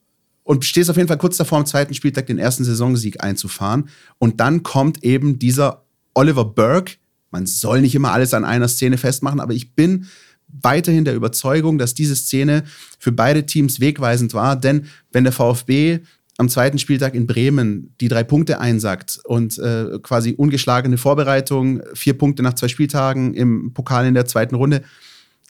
[0.44, 3.88] und stehst auf jeden Fall kurz davor, am zweiten Spieltag den ersten Saisonsieg einzufahren.
[4.18, 6.94] Und dann kommt eben dieser Oliver Burke.
[7.30, 10.06] Man soll nicht immer alles an einer Szene festmachen, aber ich bin
[10.48, 12.64] weiterhin der Überzeugung, dass diese Szene
[12.98, 14.56] für beide Teams wegweisend war.
[14.56, 16.00] Denn wenn der VfB
[16.38, 22.16] am zweiten Spieltag in Bremen die drei Punkte einsackt und äh, quasi ungeschlagene Vorbereitung, vier
[22.16, 24.82] Punkte nach zwei Spieltagen im Pokal in der zweiten Runde,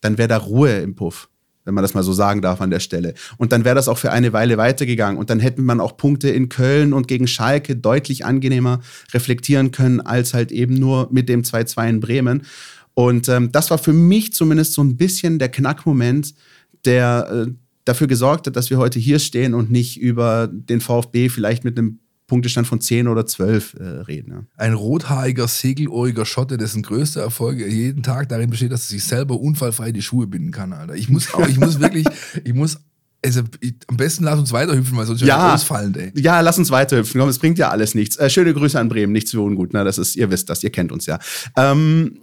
[0.01, 1.29] dann wäre da Ruhe im Puff,
[1.65, 3.15] wenn man das mal so sagen darf an der Stelle.
[3.37, 5.19] Und dann wäre das auch für eine Weile weitergegangen.
[5.19, 8.81] Und dann hätten man auch Punkte in Köln und gegen Schalke deutlich angenehmer
[9.13, 12.43] reflektieren können, als halt eben nur mit dem 2-2 in Bremen.
[12.95, 16.35] Und ähm, das war für mich zumindest so ein bisschen der Knackmoment,
[16.85, 17.53] der äh,
[17.85, 21.79] dafür gesorgt hat, dass wir heute hier stehen und nicht über den VfB vielleicht mit
[21.79, 21.99] einem
[22.33, 24.33] Punktestand von 10 oder 12 äh, reden.
[24.33, 24.45] Ja.
[24.57, 29.39] Ein rothaariger, segelohriger Schotte, dessen größter Erfolg jeden Tag darin besteht, dass er sich selber
[29.39, 30.95] unfallfrei die Schuhe binden kann, Alter.
[30.95, 32.07] Ich muss auch, ich muss wirklich,
[32.45, 32.79] ich muss
[33.23, 36.11] also, ich, am besten lass uns weiterhüpfen, weil sonst ja, ausfallend, ey.
[36.17, 37.21] Ja, lass uns weiterhüpfen.
[37.21, 38.17] Komm, es bringt ja alles nichts.
[38.17, 39.75] Äh, schöne Grüße an Bremen, nichts für ungut.
[39.75, 39.85] Ne?
[39.85, 41.19] Das ist, ihr wisst das, ihr kennt uns ja.
[41.55, 42.19] Ähm,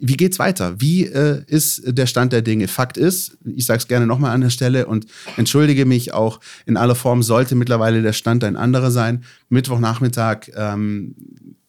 [0.00, 0.80] wie geht's weiter?
[0.80, 2.68] Wie äh, ist der Stand der Dinge?
[2.68, 5.06] Fakt ist, ich sage es gerne nochmal an der Stelle und
[5.36, 9.24] entschuldige mich auch in aller Form, sollte mittlerweile der Stand ein anderer sein.
[9.48, 11.14] Mittwochnachmittag ähm,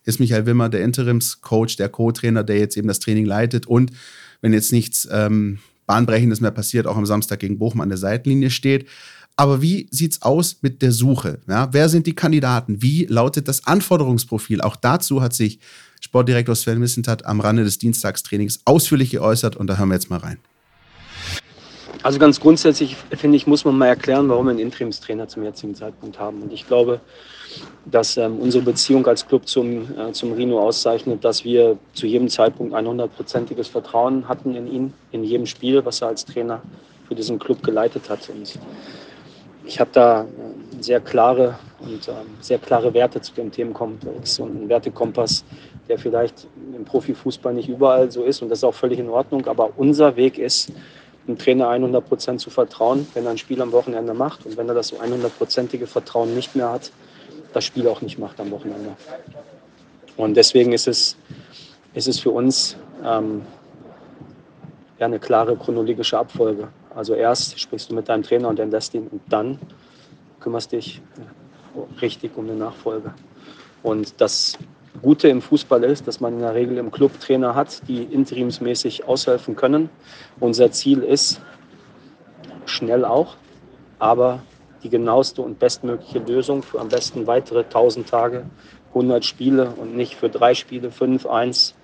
[0.05, 3.91] ist Michael Wimmer der Interimscoach, der Co-Trainer, der jetzt eben das Training leitet und
[4.41, 8.51] wenn jetzt nichts ähm, Bahnbrechendes mehr passiert, auch am Samstag gegen Bochum an der Seitenlinie
[8.51, 8.87] steht.
[9.35, 11.39] Aber wie sieht's aus mit der Suche?
[11.47, 12.81] Ja, wer sind die Kandidaten?
[12.81, 14.61] Wie lautet das Anforderungsprofil?
[14.61, 15.59] Auch dazu hat sich
[15.99, 20.19] Sportdirektor Sven Missentat am Rande des Dienstagstrainings ausführlich geäußert und da hören wir jetzt mal
[20.19, 20.37] rein.
[22.01, 25.75] Also ganz grundsätzlich finde ich, muss man mal erklären, warum wir einen Interimstrainer zum jetzigen
[25.75, 26.41] Zeitpunkt haben.
[26.41, 27.01] Und ich glaube,
[27.85, 32.29] dass ähm, unsere Beziehung als Club zum, äh, zum Rino auszeichnet, dass wir zu jedem
[32.29, 36.61] Zeitpunkt ein hundertprozentiges Vertrauen hatten in ihn, in jedem Spiel, was er als Trainer
[37.07, 38.29] für diesen Club geleitet hat.
[38.29, 38.57] Und
[39.65, 40.25] ich habe da äh,
[40.81, 45.43] sehr klare und äh, sehr klare Werte zu dem Themenkomplex und einen Wertekompass,
[45.89, 49.47] der vielleicht im Profifußball nicht überall so ist und das ist auch völlig in Ordnung.
[49.47, 50.71] Aber unser Weg ist,
[51.27, 54.69] dem Trainer 100 Prozent zu vertrauen, wenn er ein Spiel am Wochenende macht und wenn
[54.69, 56.91] er das 100-prozentige Vertrauen nicht mehr hat,
[57.53, 58.95] das Spiel auch nicht macht am Wochenende.
[60.15, 61.17] Und deswegen ist es,
[61.93, 63.43] ist es für uns ähm,
[64.99, 66.67] ja, eine klare chronologische Abfolge.
[66.95, 69.59] Also erst sprichst du mit deinem Trainer und entlässt ihn und dann
[70.39, 71.01] kümmerst dich
[72.01, 73.13] richtig um eine Nachfolge.
[73.81, 74.57] Und das
[75.01, 79.07] Gute im Fußball ist, dass man in der Regel im Club Trainer hat, die interimsmäßig
[79.07, 79.89] aushelfen können.
[80.39, 81.41] Unser Ziel ist,
[82.65, 83.35] schnell auch,
[83.97, 84.41] aber
[84.83, 88.45] die genaueste und bestmögliche Lösung für am besten weitere 1000 Tage,
[88.89, 91.75] 100 Spiele und nicht für drei Spiele, fünf, eins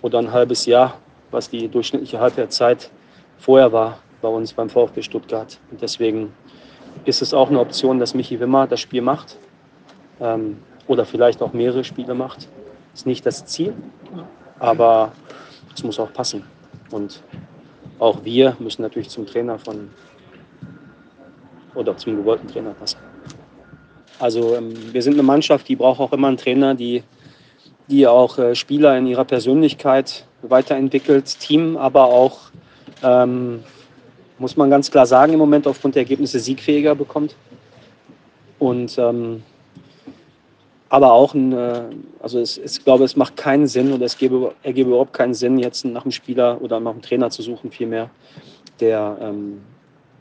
[0.00, 0.98] oder ein halbes Jahr,
[1.30, 2.90] was die durchschnittliche Halbwertszeit
[3.38, 5.58] vorher war bei uns beim VfB Stuttgart.
[5.70, 6.32] Und deswegen
[7.04, 9.36] ist es auch eine Option, dass Michi Wimmer das Spiel macht.
[10.20, 12.48] Ähm, oder vielleicht auch mehrere Spiele macht.
[12.94, 13.74] Ist nicht das Ziel,
[14.58, 15.12] aber
[15.74, 16.44] es muss auch passen.
[16.90, 17.22] Und
[17.98, 19.90] auch wir müssen natürlich zum Trainer von
[21.74, 22.98] oder zum gewollten Trainer passen.
[24.18, 27.02] Also ähm, wir sind eine Mannschaft, die braucht auch immer einen Trainer, die,
[27.88, 32.38] die auch äh, Spieler in ihrer Persönlichkeit weiterentwickelt, Team, aber auch,
[33.02, 33.64] ähm,
[34.38, 37.36] muss man ganz klar sagen, im Moment aufgrund der Ergebnisse siegfähiger bekommt.
[38.58, 39.42] Und ähm,
[40.92, 41.84] aber auch ein, äh,
[42.20, 45.58] also es, ich glaube, es macht keinen Sinn oder es gäbe, ergebe überhaupt keinen Sinn,
[45.58, 48.10] jetzt nach einem Spieler oder nach einem Trainer zu suchen, vielmehr,
[48.78, 49.62] der, ähm,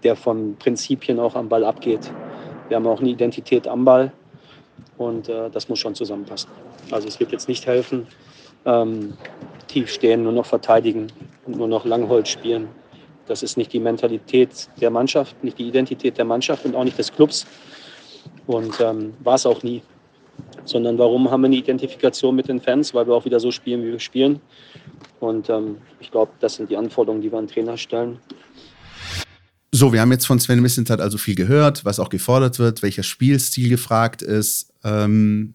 [0.01, 2.09] der von Prinzipien auch am Ball abgeht.
[2.69, 4.13] Wir haben auch eine Identität am Ball
[4.97, 6.49] und äh, das muss schon zusammenpassen.
[6.89, 8.07] Also es wird jetzt nicht helfen,
[8.63, 9.17] ähm,
[9.67, 11.07] tief stehen, nur noch verteidigen
[11.47, 12.69] und nur noch Langholz spielen.
[13.27, 16.97] Das ist nicht die Mentalität der Mannschaft, nicht die Identität der Mannschaft und auch nicht
[16.97, 17.45] des Clubs.
[18.47, 19.81] Und ähm, war es auch nie
[20.65, 23.83] sondern warum haben wir eine Identifikation mit den Fans, weil wir auch wieder so spielen,
[23.83, 24.39] wie wir spielen.
[25.19, 28.19] Und ähm, ich glaube, das sind die Anforderungen, die wir an Trainer stellen.
[29.73, 33.03] So, wir haben jetzt von Sven Missentat also viel gehört, was auch gefordert wird, welcher
[33.03, 34.73] Spielstil gefragt ist.
[34.83, 35.53] Ähm,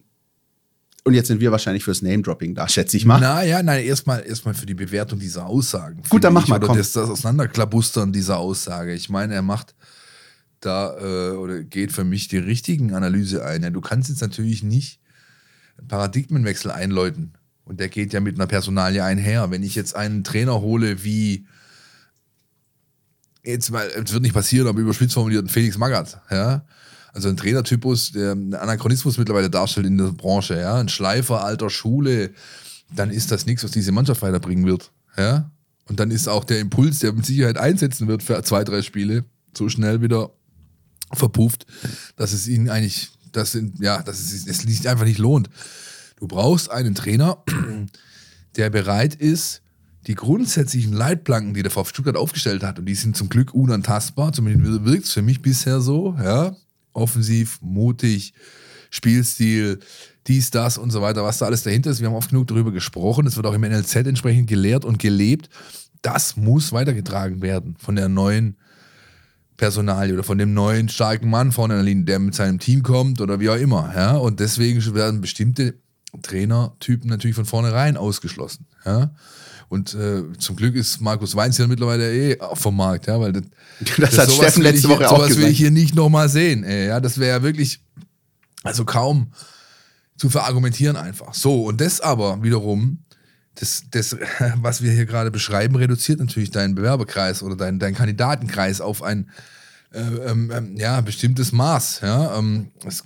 [1.04, 3.20] und jetzt sind wir wahrscheinlich fürs Name-Dropping da, schätze ich mal.
[3.20, 6.02] Naja, nein, erstmal erstmal für die Bewertung dieser Aussagen.
[6.08, 6.56] Gut, dann mach mal.
[6.56, 6.76] Oder komm.
[6.76, 8.92] Das, das Auseinanderklabustern dieser Aussage.
[8.92, 9.76] Ich meine, er macht
[10.66, 13.62] da äh, oder geht für mich die richtigen Analyse ein.
[13.62, 15.00] Ja, du kannst jetzt natürlich nicht
[15.78, 17.32] einen Paradigmenwechsel einläuten.
[17.64, 19.50] Und der geht ja mit einer Personalie einher.
[19.50, 21.46] Wenn ich jetzt einen Trainer hole wie,
[23.44, 26.64] jetzt mal, es wird nicht passieren, aber überspitzt formuliert, Felix Magath, ja.
[27.12, 30.76] Also ein Trainertypus, der einen Anachronismus mittlerweile darstellt in der Branche, ja.
[30.76, 32.30] Ein Schleifer alter Schule,
[32.94, 35.50] dann ist das nichts, was diese Mannschaft weiterbringen wird, ja.
[35.88, 39.24] Und dann ist auch der Impuls, der mit Sicherheit einsetzen wird für zwei, drei Spiele,
[39.56, 40.30] so schnell wieder
[41.12, 41.66] verpufft,
[42.16, 45.50] dass es ihnen eigentlich, das ja, dass es, es sich einfach nicht lohnt.
[46.16, 47.42] Du brauchst einen Trainer,
[48.56, 49.62] der bereit ist,
[50.06, 54.32] die grundsätzlichen Leitplanken, die der VfB Stuttgart aufgestellt hat, und die sind zum Glück unantastbar,
[54.32, 56.56] zumindest wirkt es für mich bisher so, ja,
[56.92, 58.32] offensiv, mutig,
[58.90, 59.80] Spielstil,
[60.26, 62.00] dies, das und so weiter, was da alles dahinter ist.
[62.00, 63.26] Wir haben oft genug darüber gesprochen.
[63.26, 65.50] Es wird auch im NLZ entsprechend gelehrt und gelebt.
[66.02, 68.56] Das muss weitergetragen werden von der neuen
[69.56, 72.82] Personalie oder von dem neuen starken Mann vorne in der Linie, der mit seinem Team
[72.82, 73.92] kommt oder wie auch immer.
[73.94, 74.16] Ja?
[74.16, 75.74] Und deswegen werden bestimmte
[76.22, 78.66] Trainertypen natürlich von vornherein ausgeschlossen.
[78.84, 79.10] Ja?
[79.68, 83.42] Und äh, zum Glück ist Markus Weinz ja mittlerweile eh vom Markt, ja, weil das,
[83.80, 85.44] das, das hat Steffen letzte Woche hier, auch sowas gesagt.
[85.44, 86.62] will ich hier nicht nochmal sehen.
[86.62, 87.80] Ey, ja, das wäre ja wirklich,
[88.62, 89.32] also kaum
[90.16, 91.34] zu verargumentieren einfach.
[91.34, 92.98] So, und das aber wiederum,
[93.56, 94.16] das, das,
[94.56, 99.30] was wir hier gerade beschreiben, reduziert natürlich deinen Bewerberkreis oder deinen, deinen Kandidatenkreis auf ein
[99.92, 102.00] äh, ähm, ähm, ja, bestimmtes Maß.
[102.02, 103.04] Ja, ähm, es,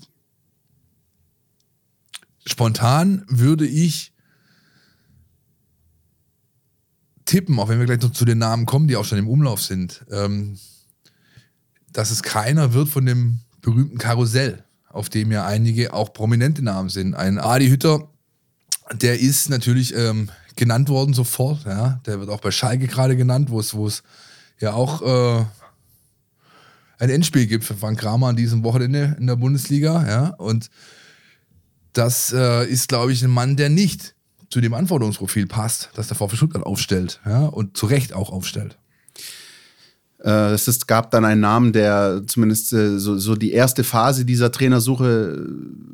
[2.47, 4.13] spontan würde ich
[7.27, 9.63] tippen, auch wenn wir gleich noch zu den Namen kommen, die auch schon im Umlauf
[9.63, 10.59] sind, ähm,
[11.93, 16.89] dass es keiner wird von dem berühmten Karussell, auf dem ja einige auch prominente Namen
[16.89, 17.15] sind.
[17.15, 18.09] Ein Adi Hütter,
[18.93, 22.01] der ist natürlich ähm, genannt worden sofort, ja.
[22.07, 24.03] Der wird auch bei Schalke gerade genannt, wo es,
[24.59, 25.45] ja auch äh,
[26.99, 30.29] ein Endspiel gibt für Frank Kramer an diesem Wochenende in der Bundesliga, ja.
[30.37, 30.71] Und
[31.93, 34.15] das äh, ist, glaube ich, ein Mann, der nicht
[34.51, 38.77] zu dem Anforderungsprofil passt, das der VfB Stuttgart aufstellt, ja, und zu Recht auch aufstellt.
[40.23, 44.25] Äh, es ist, gab dann einen Namen, der zumindest äh, so, so die erste Phase
[44.25, 45.47] dieser Trainersuche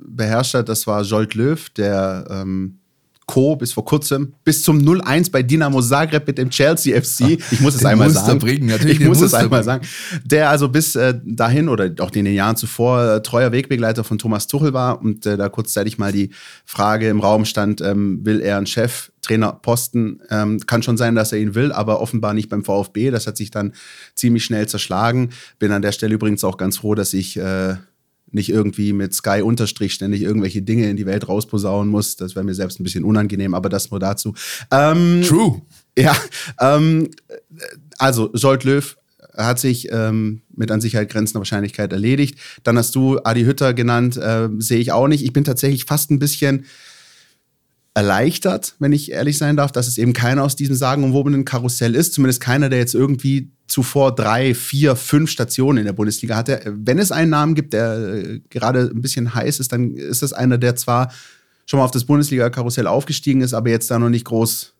[0.08, 0.68] beherrscht hat.
[0.68, 2.78] Das war Jolt Löw, der ähm,
[3.26, 3.56] Co.
[3.56, 7.38] bis vor kurzem, bis zum 0-1 bei Dinamo Zagreb mit dem Chelsea FC.
[7.50, 8.38] Ich muss es Den einmal sagen.
[8.38, 9.64] bringen, natürlich, ich muss es einmal bringen.
[9.64, 9.86] sagen.
[10.24, 14.18] Der also bis äh, dahin oder auch in den Jahren zuvor äh, treuer Wegbegleiter von
[14.18, 16.30] Thomas Tuchel war und äh, da kurzzeitig mal die
[16.64, 20.22] Frage im Raum stand, ähm, will er einen Chef Trainerposten.
[20.30, 23.10] Ähm, kann schon sein, dass er ihn will, aber offenbar nicht beim VfB.
[23.10, 23.72] Das hat sich dann
[24.14, 25.30] ziemlich schnell zerschlagen.
[25.58, 27.74] Bin an der Stelle übrigens auch ganz froh, dass ich äh,
[28.30, 32.16] nicht irgendwie mit Sky Unterstrich ständig irgendwelche Dinge in die Welt rausposaunen muss.
[32.16, 34.34] Das wäre mir selbst ein bisschen unangenehm, aber das nur dazu.
[34.70, 35.62] Ähm, True.
[35.98, 36.16] ja,
[36.60, 37.10] ähm,
[37.98, 38.96] also Jolt Löw
[39.36, 42.38] hat sich ähm, mit an Sicherheit grenzender Wahrscheinlichkeit erledigt.
[42.64, 45.24] Dann hast du Adi Hütter genannt, äh, sehe ich auch nicht.
[45.24, 46.64] Ich bin tatsächlich fast ein bisschen
[47.94, 52.12] erleichtert, wenn ich ehrlich sein darf, dass es eben keiner aus diesem sagenumwobenen Karussell ist.
[52.12, 56.60] Zumindest keiner, der jetzt irgendwie zuvor drei, vier, fünf Stationen in der Bundesliga hatte.
[56.66, 60.32] Wenn es einen Namen gibt, der äh, gerade ein bisschen heiß ist, dann ist das
[60.32, 61.12] einer, der zwar
[61.66, 64.76] schon mal auf das Bundesliga-Karussell aufgestiegen ist, aber jetzt da noch nicht groß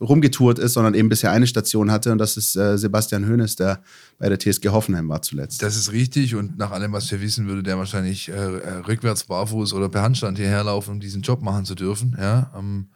[0.00, 2.12] rumgetourt ist, sondern eben bisher eine Station hatte.
[2.12, 3.82] Und das ist äh, Sebastian Hoeneß, der
[4.18, 5.62] bei der TSG Hoffenheim war zuletzt.
[5.62, 8.38] Das ist richtig und nach allem, was wir wissen, würde der wahrscheinlich äh,
[8.86, 12.16] rückwärts barfuß oder per Handstand hierher laufen, um diesen Job machen zu dürfen.
[12.18, 12.88] Ja, ähm,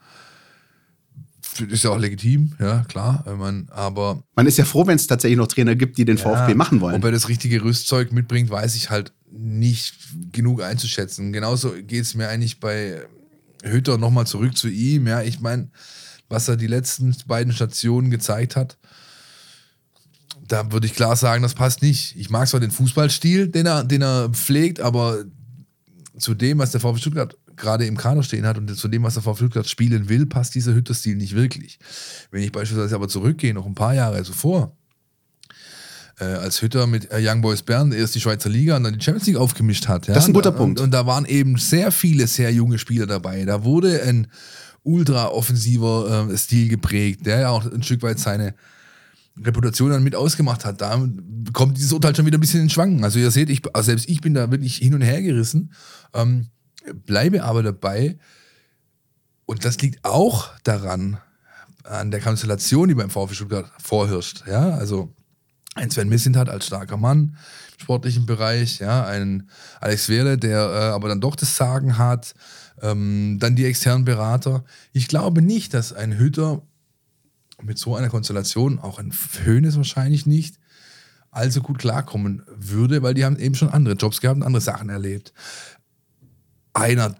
[1.61, 3.25] ist ja auch legitim, ja, klar.
[3.37, 6.53] Man, aber Man ist ja froh, wenn es tatsächlich noch Trainer gibt, die den VfB
[6.53, 6.97] Ja, machen wollen.
[6.97, 9.95] Ob er das richtige Rüstzeug mitbringt, weiß ich halt nicht
[10.33, 11.33] genug einzuschätzen.
[11.33, 13.03] Genauso geht es mir eigentlich bei
[13.62, 15.07] Hütter nochmal zurück zu ihm.
[15.07, 15.71] Ja, ich meine,
[16.29, 18.79] was er die letzten beiden Stationen gezeigt hat,
[20.49, 22.17] da würde ich klar sagen, das passt nicht.
[22.17, 25.25] Ich mag zwar den Fußballstil, den er, den er pflegt, aber
[26.19, 29.15] zu dem, was der VfB Stuttgart gerade im Kader stehen hat und zu dem, was
[29.15, 31.79] der VfB Stuttgart spielen will, passt dieser Hütter-Stil nicht wirklich.
[32.31, 34.77] Wenn ich beispielsweise aber zurückgehe, noch ein paar Jahre zuvor,
[36.21, 39.05] äh, als Hütter mit äh, Young Boys Bern erst die Schweizer Liga und dann die
[39.05, 40.07] Champions League aufgemischt hat.
[40.07, 40.15] Ja?
[40.15, 40.81] Das ist ein guter und, Punkt.
[40.81, 43.45] Und, und da waren eben sehr viele sehr junge Spieler dabei.
[43.45, 44.29] Da wurde ein
[44.85, 48.55] ultra-offensiver äh, Stil geprägt, der ja auch ein Stück weit seine
[49.41, 50.81] Reputation dann mit ausgemacht hat.
[50.81, 51.03] Da
[51.53, 53.03] kommt dieses Urteil schon wieder ein bisschen in Schwanken.
[53.05, 55.73] Also ihr seht, ich, also selbst ich bin da wirklich hin und her gerissen,
[56.15, 56.49] ähm,
[57.07, 58.18] bleibe aber dabei.
[59.47, 61.18] Und das liegt auch daran,
[61.85, 64.45] an der Konstellation, die beim VfB Stuttgart vorherrscht.
[64.47, 65.14] Ja, also
[65.75, 67.37] ein Sven Missintat als starker Mann
[67.73, 69.49] im sportlichen Bereich, ja, ein
[69.81, 72.35] Alex Wehle, der äh, aber dann doch das Sagen hat,
[72.81, 74.64] ähm, dann die externen Berater.
[74.92, 76.62] Ich glaube nicht, dass ein Hütter
[77.62, 79.12] mit so einer Konstellation, auch ein
[79.45, 80.57] Höhnes wahrscheinlich nicht,
[81.31, 84.90] allzu gut klarkommen würde, weil die haben eben schon andere Jobs gehabt und andere Sachen
[84.90, 85.33] erlebt.
[86.73, 87.15] Einer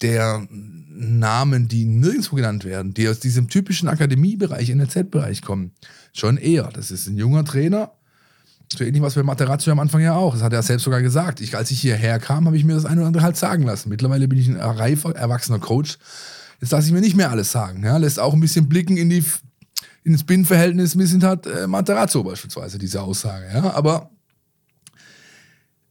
[0.00, 5.72] der Namen, die nirgendwo genannt werden, die aus diesem typischen Akademiebereich, NLZ-Bereich kommen,
[6.12, 6.70] schon eher.
[6.72, 7.92] Das ist ein junger Trainer,
[8.76, 10.34] so ähnlich was bei Materazzo am Anfang ja auch.
[10.34, 11.40] Das hat er selbst sogar gesagt.
[11.40, 13.88] Ich, als ich hierher kam, habe ich mir das eine oder andere halt sagen lassen.
[13.88, 15.98] Mittlerweile bin ich ein reifer, erwachsener Coach.
[16.60, 17.84] Jetzt lasse ich mir nicht mehr alles sagen.
[17.84, 17.96] Ja?
[17.96, 19.24] Lässt auch ein bisschen blicken in die
[20.04, 23.46] ins Binnenverhältnis bisschen hat äh, Materazzo beispielsweise diese Aussage.
[23.52, 23.74] Ja?
[23.74, 24.10] Aber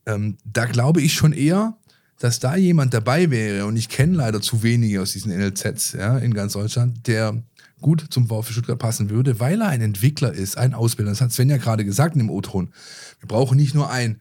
[0.06, 1.78] ähm, da glaube ich schon eher,
[2.20, 6.18] dass da jemand dabei wäre, und ich kenne leider zu wenige aus diesen NLZs ja,
[6.18, 7.44] in ganz Deutschland, der
[7.82, 11.12] gut zum VfB Stuttgart passen würde, weil er ein Entwickler ist, ein Ausbilder.
[11.12, 12.70] Das hat Sven ja gerade gesagt in dem O-Ton.
[13.20, 14.20] Wir brauchen nicht nur einen,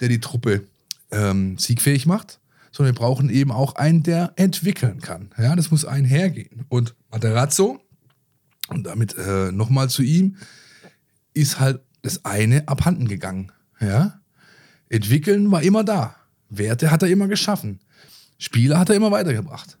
[0.00, 0.64] der die Truppe
[1.12, 2.40] ähm, siegfähig macht,
[2.72, 5.30] sondern wir brauchen eben auch einen, der entwickeln kann.
[5.38, 6.64] Ja, das muss einhergehen.
[6.68, 7.80] Und Materazzo,
[8.68, 10.36] und damit äh, nochmal zu ihm,
[11.34, 13.52] ist halt das eine abhanden gegangen.
[13.80, 14.20] Ja?
[14.88, 16.16] Entwickeln war immer da.
[16.48, 17.80] Werte hat er immer geschaffen.
[18.38, 19.78] Spieler hat er immer weitergebracht.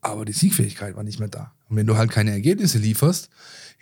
[0.00, 1.52] Aber die Siegfähigkeit war nicht mehr da.
[1.68, 3.28] Und wenn du halt keine Ergebnisse lieferst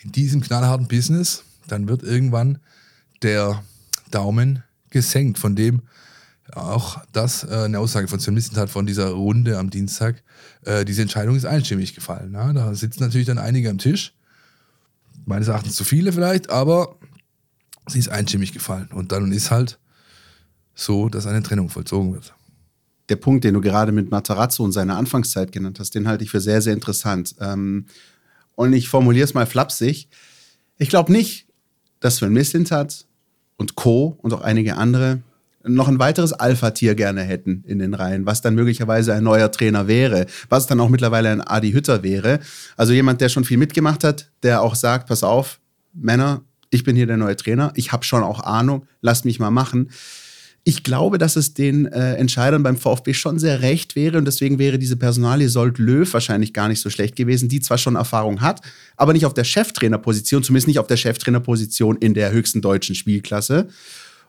[0.03, 2.59] in diesem knallharten Business, dann wird irgendwann
[3.23, 3.63] der
[4.11, 5.83] Daumen gesenkt, von dem
[6.53, 10.23] auch das äh, eine Aussage von Sven hat von dieser Runde am Dienstag.
[10.63, 12.33] Äh, diese Entscheidung ist einstimmig gefallen.
[12.33, 12.53] Ja?
[12.53, 14.15] Da sitzen natürlich dann einige am Tisch.
[15.25, 16.97] Meines Erachtens zu viele vielleicht, aber
[17.87, 18.89] sie ist einstimmig gefallen.
[18.93, 19.79] Und dann ist halt
[20.75, 22.35] so, dass eine Trennung vollzogen wird.
[23.09, 26.31] Der Punkt, den du gerade mit Matarazzo und seiner Anfangszeit genannt hast, den halte ich
[26.31, 27.35] für sehr, sehr interessant.
[27.41, 27.87] Ähm,
[28.55, 30.09] und ich formuliere es mal flapsig.
[30.79, 31.47] Ich glaube nicht,
[32.01, 33.07] dass Sven Mislintat
[33.57, 34.19] und Co.
[34.23, 35.23] und auch einige andere
[35.67, 39.87] noch ein weiteres Alpha-Tier gerne hätten in den Reihen, was dann möglicherweise ein neuer Trainer
[39.87, 42.41] wäre, was dann auch mittlerweile ein Adi Hütter wäre.
[42.77, 45.61] Also jemand, der schon viel mitgemacht hat, der auch sagt, pass auf,
[45.95, 49.51] Männer, ich bin hier der neue Trainer, ich habe schon auch Ahnung, lasst mich mal
[49.51, 49.91] machen.
[50.67, 54.59] Ich glaube, dass es den äh, Entscheidern beim VfB schon sehr recht wäre und deswegen
[54.59, 58.41] wäre diese Personalie Sold Löw wahrscheinlich gar nicht so schlecht gewesen, die zwar schon Erfahrung
[58.41, 58.63] hat,
[58.97, 63.69] aber nicht auf der Cheftrainerposition, zumindest nicht auf der Cheftrainerposition in der höchsten deutschen Spielklasse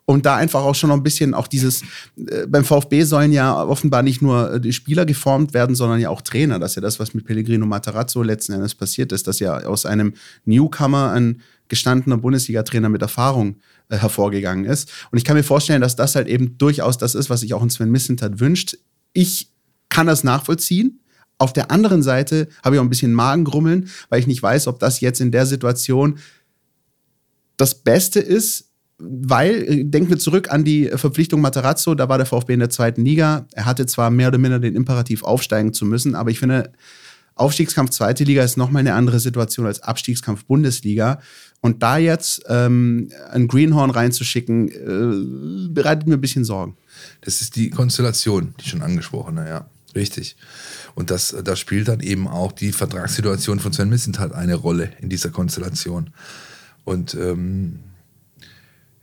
[0.05, 1.81] und da einfach auch schon noch ein bisschen auch dieses,
[2.15, 6.09] äh, beim VfB sollen ja offenbar nicht nur äh, die Spieler geformt werden, sondern ja
[6.09, 6.59] auch Trainer.
[6.59, 9.85] Das ist ja das, was mit Pellegrino Matarazzo letzten Endes passiert ist, dass ja aus
[9.85, 10.13] einem
[10.45, 13.57] Newcomer ein gestandener Bundesliga-Trainer mit Erfahrung
[13.89, 14.91] äh, hervorgegangen ist.
[15.11, 17.61] Und ich kann mir vorstellen, dass das halt eben durchaus das ist, was sich auch
[17.61, 18.77] ein Sven Missentat wünscht.
[19.13, 19.51] Ich
[19.89, 20.99] kann das nachvollziehen.
[21.37, 24.79] Auf der anderen Seite habe ich auch ein bisschen Magengrummeln, weil ich nicht weiß, ob
[24.79, 26.19] das jetzt in der Situation
[27.57, 32.25] das Beste ist, weil, äh, denken wir zurück an die Verpflichtung Materazzo, da war der
[32.25, 33.45] VfB in der zweiten Liga.
[33.53, 36.71] Er hatte zwar mehr oder minder den Imperativ aufsteigen zu müssen, aber ich finde,
[37.35, 41.21] Aufstiegskampf zweite Liga ist nochmal eine andere Situation als Abstiegskampf Bundesliga.
[41.61, 46.77] Und da jetzt ähm, ein Greenhorn reinzuschicken, äh, bereitet mir ein bisschen Sorgen.
[47.21, 49.69] Das ist die Konstellation, die schon angesprochene, ja.
[49.95, 50.35] Richtig.
[50.93, 55.09] Und das, da spielt dann eben auch die Vertragssituation von Sven Missentat eine Rolle in
[55.09, 56.09] dieser Konstellation.
[56.83, 57.79] Und ähm,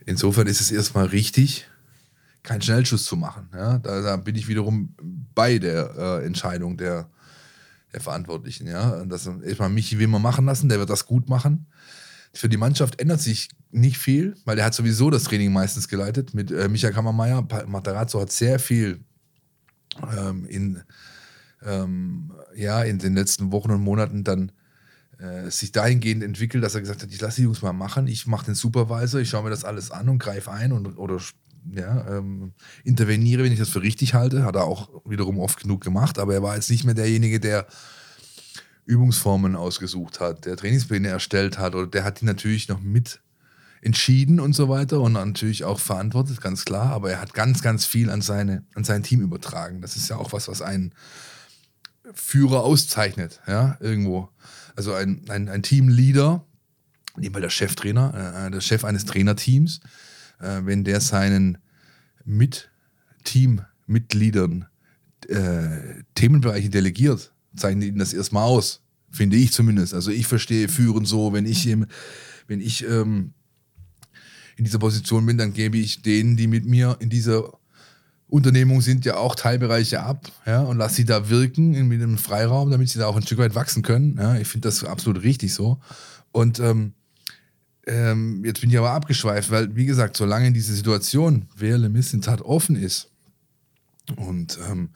[0.07, 1.67] Insofern ist es erstmal richtig,
[2.43, 3.49] keinen Schnellschuss zu machen.
[3.55, 3.79] Ja?
[3.79, 4.95] Da, da, bin ich wiederum
[5.35, 7.09] bei der äh, Entscheidung der,
[7.93, 8.67] der Verantwortlichen.
[8.67, 9.05] Ja?
[9.05, 11.67] Das erstmal Michi will man machen lassen, der wird das gut machen.
[12.35, 16.33] Für die Mannschaft ändert sich nicht viel, weil der hat sowieso das Training meistens geleitet
[16.33, 17.47] mit äh, Michael Kammermeier.
[17.67, 19.05] Matarazzo hat sehr viel
[20.17, 20.83] ähm, in,
[21.63, 24.53] ähm, ja, in den letzten Wochen und Monaten dann
[25.19, 28.27] äh, sich dahingehend entwickelt, dass er gesagt hat, ich lasse die Jungs mal machen, ich
[28.27, 31.21] mache den Supervisor, ich schaue mir das alles an und greife ein und oder
[31.71, 32.53] ja, ähm,
[32.85, 34.45] interveniere, wenn ich das für richtig halte.
[34.45, 37.67] Hat er auch wiederum oft genug gemacht, aber er war jetzt nicht mehr derjenige, der
[38.85, 43.21] Übungsformen ausgesucht hat, der Trainingspläne erstellt hat oder der hat die natürlich noch mit
[43.81, 47.85] entschieden und so weiter und natürlich auch verantwortet, ganz klar, aber er hat ganz, ganz
[47.85, 49.81] viel an, seine, an sein Team übertragen.
[49.81, 50.95] Das ist ja auch was, was einen
[52.15, 54.29] Führer auszeichnet, ja, irgendwo
[54.77, 56.45] also ein, ein, ein Teamleader,
[57.17, 59.81] nehmen wir der Cheftrainer, äh, der Chef eines Trainerteams,
[60.43, 61.59] äh, wenn der seinen
[62.25, 62.71] mit
[63.25, 64.67] Teammitgliedern
[65.29, 69.95] äh, Themenbereiche delegiert, zeichnet ihnen das erstmal aus, finde ich zumindest.
[69.95, 71.87] Also ich verstehe Führen so, wenn ich, im,
[72.47, 73.33] wenn ich ähm,
[74.57, 77.59] in dieser Position bin, dann gebe ich denen, die mit mir in dieser
[78.29, 82.71] Unternehmungen sind ja auch Teilbereiche ab ja, und lass sie da wirken in, einem Freiraum,
[82.71, 84.17] damit sie da auch ein Stück weit wachsen können.
[84.19, 84.37] Ja.
[84.37, 85.81] Ich finde das absolut richtig so.
[86.33, 86.95] Und ähm,
[87.87, 92.77] ähm, jetzt bin ich aber abgeschweift, weil, wie gesagt, solange diese Situation Wehrle Missentat offen
[92.77, 93.13] ist,
[94.17, 94.91] und ähm,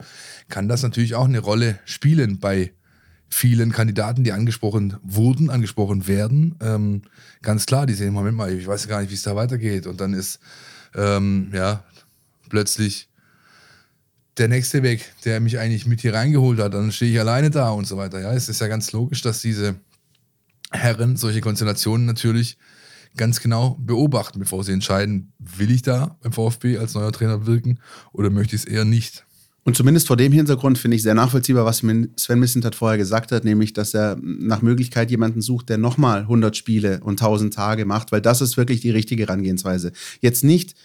[0.49, 2.73] kann das natürlich auch eine Rolle spielen bei
[3.29, 6.55] vielen Kandidaten, die angesprochen wurden, angesprochen werden.
[6.61, 7.01] Ähm,
[7.41, 9.87] ganz klar, die sehen, Moment mal, ich weiß gar nicht, wie es da weitergeht.
[9.87, 10.39] Und dann ist
[10.95, 11.83] ähm, ja
[12.49, 13.09] plötzlich
[14.37, 17.71] der nächste weg, der mich eigentlich mit hier reingeholt hat, dann stehe ich alleine da
[17.71, 18.21] und so weiter.
[18.21, 19.75] Ja, es ist ja ganz logisch, dass diese
[20.71, 22.57] Herren solche Konstellationen natürlich
[23.17, 27.79] ganz genau beobachten, bevor sie entscheiden, will ich da beim VfB als neuer Trainer wirken
[28.13, 29.25] oder möchte ich es eher nicht.
[29.67, 33.43] Und zumindest vor dem Hintergrund finde ich sehr nachvollziehbar, was Sven Missentat vorher gesagt hat,
[33.43, 38.13] nämlich, dass er nach Möglichkeit jemanden sucht, der nochmal 100 Spiele und 1000 Tage macht,
[38.13, 39.91] weil das ist wirklich die richtige Herangehensweise.
[40.21, 40.75] Jetzt nicht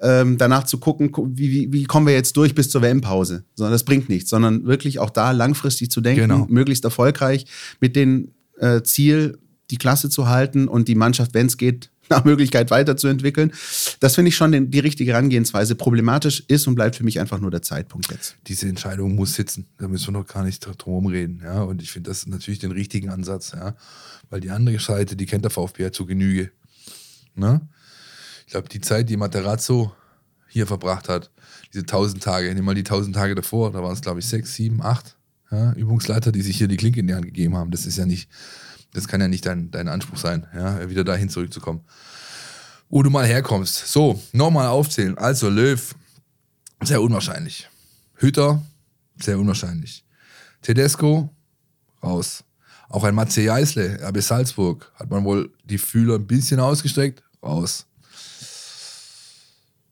[0.00, 3.42] ähm, danach zu gucken, wie, wie, wie, kommen wir jetzt durch bis zur WM-Pause.
[3.56, 6.46] Sondern das bringt nichts, sondern wirklich auch da langfristig zu denken, genau.
[6.48, 7.46] möglichst erfolgreich
[7.80, 8.30] mit dem
[8.60, 9.38] äh, Ziel,
[9.70, 13.52] die Klasse zu halten und die Mannschaft, wenn es geht, nach Möglichkeit weiterzuentwickeln.
[14.00, 15.74] Das finde ich schon die richtige Herangehensweise.
[15.74, 18.36] Problematisch ist und bleibt für mich einfach nur der Zeitpunkt jetzt.
[18.46, 19.66] Diese Entscheidung muss sitzen.
[19.76, 21.42] Da müssen wir noch gar nicht drum reden.
[21.44, 21.62] Ja?
[21.62, 23.52] Und ich finde das natürlich den richtigen Ansatz.
[23.52, 23.76] Ja?
[24.30, 26.50] Weil die andere Seite, die kennt der VfB ja zu Genüge.
[27.34, 27.60] Ne?
[28.46, 29.92] Ich glaube, die Zeit, die Materazzo
[30.48, 31.30] hier verbracht hat,
[31.74, 34.54] diese 1000 Tage, nimm mal die 1000 Tage davor, da waren es, glaube ich, sechs,
[34.54, 35.16] sieben, acht
[35.50, 37.70] ja, Übungsleiter, die sich hier die Klinke in die Hand gegeben haben.
[37.70, 38.28] Das ist ja nicht,
[38.92, 41.82] das kann ja nicht dein, dein Anspruch sein, ja, wieder dahin zurückzukommen.
[42.88, 43.88] Wo du mal herkommst.
[43.88, 45.16] So, nochmal aufzählen.
[45.18, 45.94] Also, Löw,
[46.82, 47.68] sehr unwahrscheinlich.
[48.14, 48.62] Hütter,
[49.20, 50.04] sehr unwahrscheinlich.
[50.62, 51.30] Tedesco,
[52.02, 52.44] raus.
[52.88, 57.86] Auch ein Matze Jeißle, RB Salzburg, hat man wohl die Fühler ein bisschen ausgestreckt, raus.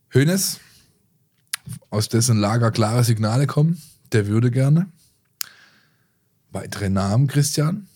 [0.08, 0.60] Hönes,
[1.90, 3.82] aus dessen Lager klare Signale kommen,
[4.12, 4.88] der würde gerne.
[6.50, 7.86] Weitere Namen, Christian?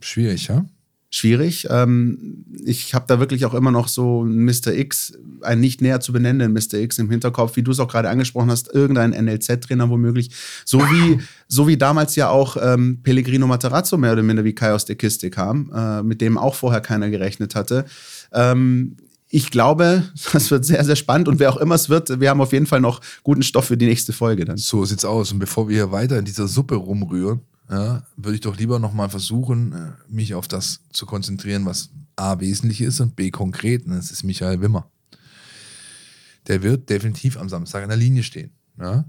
[0.00, 0.64] Schwierig, ja?
[1.12, 1.66] Schwierig.
[1.68, 4.68] Ähm, ich habe da wirklich auch immer noch so Mr.
[4.68, 6.78] X, einen nicht näher zu benennenden Mr.
[6.78, 10.30] X im Hinterkopf, wie du es auch gerade angesprochen hast, irgendein NLZ-Trainer womöglich.
[10.64, 14.72] So wie, so wie damals ja auch ähm, Pellegrino Matarazzo mehr oder minder wie Kai
[14.72, 17.86] aus der Kiste kam, äh, mit dem auch vorher keiner gerechnet hatte.
[18.32, 18.96] Ähm,
[19.30, 22.40] ich glaube, das wird sehr, sehr spannend und wer auch immer es wird, wir haben
[22.40, 24.58] auf jeden Fall noch guten Stoff für die nächste Folge dann.
[24.58, 25.32] So sieht's aus.
[25.32, 27.40] Und bevor wir hier weiter in dieser Suppe rumrühren,
[27.70, 32.40] ja, würde ich doch lieber nochmal versuchen, äh, mich auf das zu konzentrieren, was A
[32.40, 33.86] wesentlich ist und B konkret.
[33.86, 34.90] Und das ist Michael Wimmer.
[36.48, 38.50] Der wird definitiv am Samstag in der Linie stehen.
[38.78, 39.04] Ja?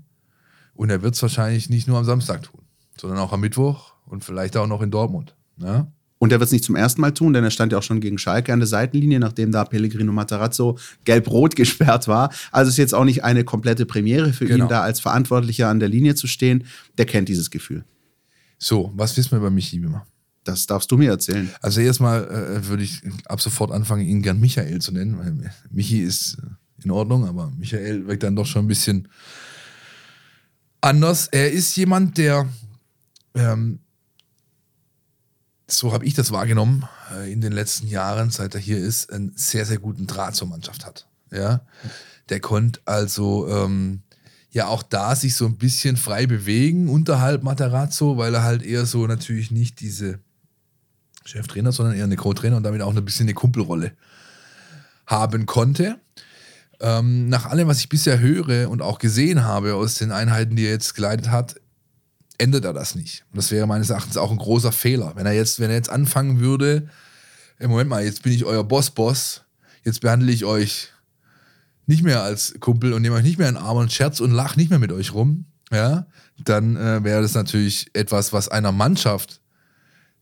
[0.74, 2.62] Und er wird es wahrscheinlich nicht nur am Samstag tun,
[2.99, 5.36] sondern auch am Mittwoch und vielleicht auch noch in Dortmund.
[5.57, 5.91] Ja?
[6.20, 7.99] Und er wird es nicht zum ersten Mal tun, denn er stand ja auch schon
[7.99, 12.32] gegen Schalke an der Seitenlinie, nachdem da Pellegrino Matarazzo gelb-rot gesperrt war.
[12.51, 14.66] Also ist jetzt auch nicht eine komplette Premiere für Genau.
[14.66, 16.66] ihn, da als Verantwortlicher an der Linie zu stehen.
[16.99, 17.86] Der kennt dieses Gefühl.
[18.64, 20.05] So, was wissen wir über Michi Wimmer?
[20.43, 21.49] Das darfst du mir erzählen.
[21.62, 26.03] Also erstmal äh, würde ich ab sofort anfangen, ihn gern Michael zu nennen, weil Michi
[26.03, 29.07] ist äh, in Ordnung, aber Michael wirkt dann doch schon ein bisschen
[30.80, 31.28] anders.
[31.28, 32.47] Er ist jemand, der,
[33.34, 33.80] ähm,
[35.68, 39.32] so habe ich das wahrgenommen, äh, in den letzten Jahren, seit er hier ist, einen
[39.36, 41.07] sehr, sehr guten Draht zur Mannschaft hat.
[41.32, 41.62] Ja,
[42.30, 44.03] der konnte also ähm,
[44.51, 48.85] ja auch da sich so ein bisschen frei bewegen unterhalb Materazzo, weil er halt eher
[48.85, 50.19] so natürlich nicht diese
[51.25, 53.93] Cheftrainer, sondern eher eine Co-Trainer und damit auch ein bisschen eine Kumpelrolle
[55.07, 55.99] haben konnte.
[56.79, 60.65] Ähm, nach allem, was ich bisher höre und auch gesehen habe aus den Einheiten, die
[60.65, 61.55] er jetzt geleitet hat,
[62.37, 63.23] ändert er das nicht.
[63.31, 65.13] Und das wäre meines Erachtens auch ein großer Fehler.
[65.15, 66.89] Wenn er jetzt, wenn er jetzt anfangen würde,
[67.59, 69.43] im Moment mal, jetzt bin ich euer Boss-Boss,
[69.83, 70.89] jetzt behandle ich euch
[71.88, 74.32] nicht mehr als Kumpel und nehme euch nicht mehr in den Arm und scherz und
[74.32, 76.05] lach nicht mehr mit euch rum, ja,
[76.43, 79.41] dann äh, wäre das natürlich etwas, was einer Mannschaft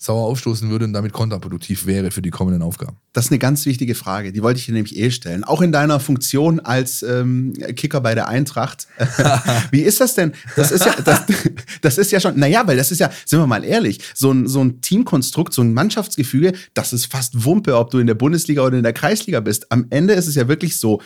[0.02, 2.96] sauer aufstoßen würde und damit kontraproduktiv wäre für die kommenden Aufgaben.
[3.12, 4.32] Das ist eine ganz wichtige Frage.
[4.32, 5.44] Die wollte ich dir nämlich eh stellen.
[5.44, 8.88] Auch in deiner Funktion als ähm, Kicker bei der Eintracht.
[9.72, 10.32] Wie ist das denn?
[10.56, 11.24] Das ist ja, das,
[11.82, 14.48] das ist ja schon, naja, weil das ist ja, sind wir mal ehrlich, so ein,
[14.48, 18.62] so ein Teamkonstrukt, so ein Mannschaftsgefüge, das ist fast Wumpe, ob du in der Bundesliga
[18.62, 19.70] oder in der Kreisliga bist.
[19.70, 21.02] Am Ende ist es ja wirklich so,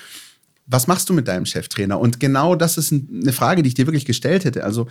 [0.73, 1.99] was machst du mit deinem Cheftrainer?
[1.99, 4.63] Und genau das ist ein- eine Frage, die ich dir wirklich gestellt hätte.
[4.63, 4.87] Also,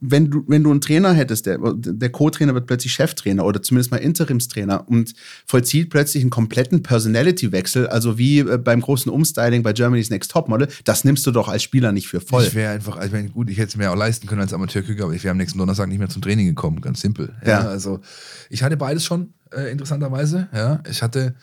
[0.00, 3.90] wenn du, wenn du einen Trainer hättest, der, der Co-Trainer wird plötzlich Cheftrainer oder zumindest
[3.90, 5.12] mal Interimstrainer und
[5.46, 10.68] vollzieht plötzlich einen kompletten Personality-Wechsel, also wie äh, beim großen Umstyling bei Germany's Next Topmodel,
[10.84, 12.44] das nimmst du doch als Spieler nicht für voll.
[12.44, 15.04] Ich wäre einfach, ich meine, gut, ich hätte es mir auch leisten können als Amateurküker,
[15.04, 17.34] aber ich wäre am nächsten Donnerstag nicht mehr zum Training gekommen, ganz simpel.
[17.46, 17.60] Ja.
[17.60, 18.00] Also
[18.50, 20.48] ich hatte beides schon, äh, interessanterweise.
[20.54, 20.82] Ja.
[20.90, 21.34] Ich hatte,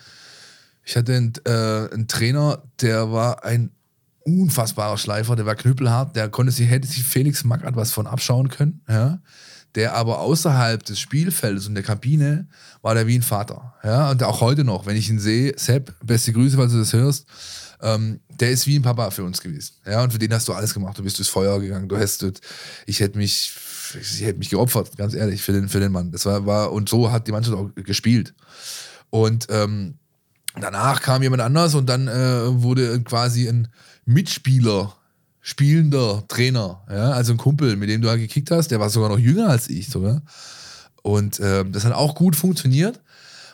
[0.83, 3.71] ich hatte einen, äh, einen Trainer, der war ein
[4.23, 8.49] unfassbarer Schleifer, der war knüppelhart, der konnte sich, hätte sich Felix Magath was von abschauen
[8.49, 9.19] können, ja.
[9.75, 12.47] Der aber außerhalb des Spielfeldes und der Kabine
[12.81, 13.75] war der wie ein Vater.
[13.83, 16.93] Ja, und auch heute noch, wenn ich ihn sehe, Sepp, beste Grüße, falls du das
[16.93, 17.27] hörst,
[17.81, 19.75] ähm, der ist wie ein Papa für uns gewesen.
[19.85, 20.97] Ja, und für den hast du alles gemacht.
[20.97, 21.87] Du bist durchs Feuer gegangen.
[21.87, 22.25] Du hast,
[22.85, 23.53] ich hätte mich,
[23.99, 26.11] ich hätte mich geopfert, ganz ehrlich, für den, für den Mann.
[26.11, 28.33] Das war, war, und so hat die Mannschaft auch gespielt.
[29.09, 29.99] Und ähm,
[30.59, 33.67] danach kam jemand anders und dann äh, wurde quasi ein
[34.05, 34.93] Mitspieler,
[35.41, 39.09] spielender Trainer, ja, also ein Kumpel, mit dem du halt gekickt hast, der war sogar
[39.09, 40.21] noch jünger als ich sogar.
[41.01, 42.99] Und ähm, das hat auch gut funktioniert,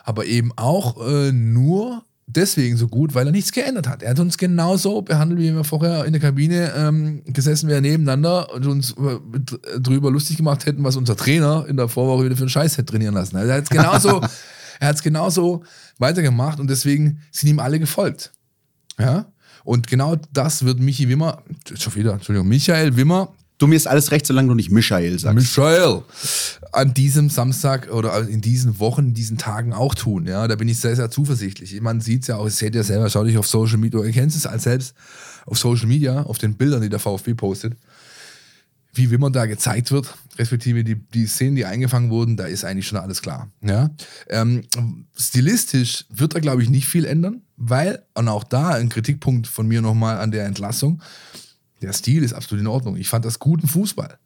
[0.04, 4.02] aber eben auch äh, nur deswegen so gut, weil er nichts geändert hat.
[4.02, 8.52] Er hat uns genauso behandelt, wie wir vorher in der Kabine ähm, gesessen wären nebeneinander
[8.52, 12.34] und uns äh, mit- drüber lustig gemacht hätten, was unser Trainer in der Vorwoche wieder
[12.36, 13.36] für einen Scheiß hätte trainieren lassen.
[13.36, 14.20] Also er hat es genauso,
[14.80, 15.64] er hat es genauso
[15.98, 18.32] weitergemacht und deswegen sind ihm alle gefolgt.
[18.98, 19.26] Ja?
[19.64, 21.42] Und genau das wird Michi Wimmer,
[21.74, 25.34] schon wieder, Entschuldigung, Michael Wimmer Du mir ist alles recht, solange du nicht Michael sagst.
[25.34, 26.02] Michael
[26.72, 30.26] an diesem Samstag oder in diesen Wochen, in diesen Tagen auch tun.
[30.26, 31.80] Ja, da bin ich sehr, sehr zuversichtlich.
[31.80, 34.34] Man sieht es ja auch, seht ihr selber, schau dich auf Social Media, ihr kennt
[34.34, 34.94] es als selbst
[35.46, 37.74] auf Social Media, auf den Bildern, die der VfB postet,
[38.96, 42.86] wie Wimmer da gezeigt wird, respektive die, die Szenen, die eingefangen wurden, da ist eigentlich
[42.86, 43.50] schon alles klar.
[43.62, 43.90] Ja?
[44.28, 44.62] Ähm,
[45.14, 49.66] stilistisch wird da, glaube ich, nicht viel ändern, weil, und auch da ein Kritikpunkt von
[49.66, 51.02] mir nochmal an der Entlassung,
[51.82, 52.96] der Stil ist absolut in Ordnung.
[52.96, 54.18] Ich fand das guten Fußball,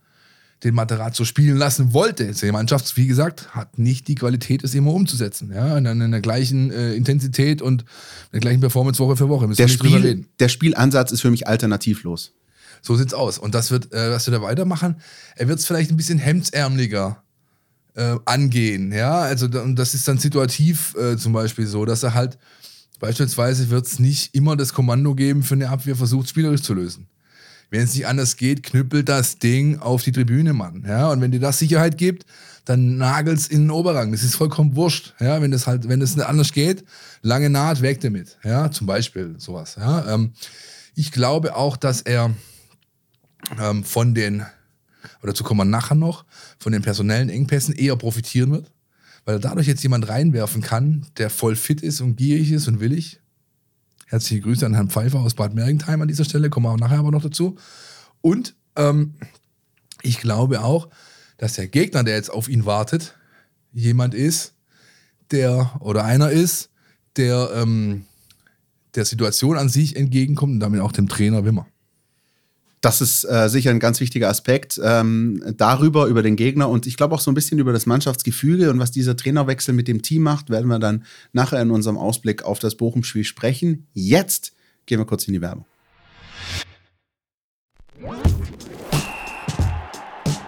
[0.63, 2.33] den Materazzo spielen lassen wollte.
[2.33, 5.53] Die Mannschaft, wie gesagt, hat nicht die Qualität, es immer umzusetzen.
[5.53, 7.85] Ja, in, in der gleichen äh, Intensität und
[8.33, 9.49] der gleichen Performance Woche für Woche.
[9.49, 12.33] Der, Spiel, der Spielansatz ist für mich alternativlos.
[12.83, 13.39] So sieht's aus.
[13.39, 14.97] Und das wird, äh, was wir da weitermachen,
[15.37, 17.23] er wird es vielleicht ein bisschen hemdsärmeliger
[17.95, 18.93] äh, angehen.
[18.93, 22.39] Ja, also das ist dann situativ äh, zum Beispiel so, dass er halt
[22.99, 27.09] beispielsweise wird es nicht immer das Kommando geben für eine Abwehr, versucht spielerisch zu lösen.
[27.71, 30.85] Wenn es nicht anders geht, knüppelt das Ding auf die Tribüne, Mann.
[30.87, 32.27] Ja, und wenn dir das Sicherheit gibt,
[32.65, 34.13] dann nagelt's in den Oberrang.
[34.13, 35.15] Das ist vollkommen wurscht.
[35.21, 36.85] Ja, wenn es halt, wenn es nicht anders geht,
[37.23, 38.39] lange Naht, weg damit.
[38.45, 39.77] Ja, zum Beispiel sowas.
[39.79, 40.33] Ja, ähm,
[40.95, 42.35] ich glaube auch, dass er
[43.59, 44.41] ähm, von den,
[45.23, 46.25] oder dazu kommen wir nachher noch,
[46.59, 48.71] von den personellen Engpässen eher profitieren wird,
[49.25, 52.81] weil er dadurch jetzt jemand reinwerfen kann, der voll fit ist und gierig ist und
[52.81, 53.21] willig.
[54.07, 56.99] Herzliche Grüße an Herrn Pfeiffer aus Bad Mergentheim an dieser Stelle, kommen wir auch nachher
[56.99, 57.57] aber noch dazu.
[58.21, 59.15] Und ähm,
[60.03, 60.89] ich glaube auch,
[61.39, 63.17] dass der Gegner, der jetzt auf ihn wartet,
[63.73, 64.55] jemand ist,
[65.31, 66.71] der oder einer ist,
[67.17, 68.05] der ähm,
[68.95, 71.67] der Situation an sich entgegenkommt und damit auch dem Trainer Wimmer.
[72.81, 74.81] Das ist äh, sicher ein ganz wichtiger Aspekt.
[74.83, 78.71] Ähm, darüber, über den Gegner und ich glaube auch so ein bisschen über das Mannschaftsgefüge
[78.71, 82.43] und was dieser Trainerwechsel mit dem Team macht, werden wir dann nachher in unserem Ausblick
[82.43, 83.87] auf das Bochum-Spiel sprechen.
[83.93, 84.53] Jetzt
[84.87, 85.67] gehen wir kurz in die Werbung.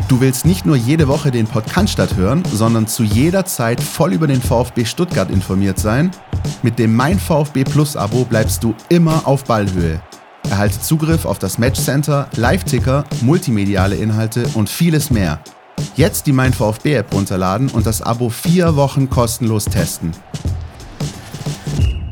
[0.09, 4.27] Du willst nicht nur jede Woche den Podcast hören, sondern zu jeder Zeit voll über
[4.27, 6.11] den VfB Stuttgart informiert sein?
[6.63, 10.03] Mit dem Mein VfB Plus Abo bleibst du immer auf Ballhöhe.
[10.51, 15.43] Erhalte Zugriff auf das Matchcenter, Live-Ticker, multimediale Inhalte und vieles mehr.
[15.97, 20.13] Jetzt die Mein VfB App runterladen und das Abo vier Wochen kostenlos testen.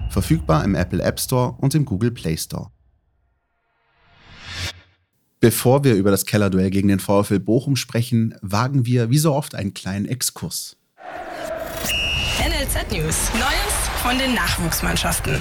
[0.09, 2.71] Verfügbar im Apple App Store und im Google Play Store.
[5.41, 9.55] Bevor wir über das Kellerduell gegen den VfL Bochum sprechen, wagen wir wie so oft
[9.55, 10.77] einen kleinen Exkurs.
[12.39, 13.31] NLZ News.
[13.35, 15.39] Neues von den Nachwuchsmannschaften.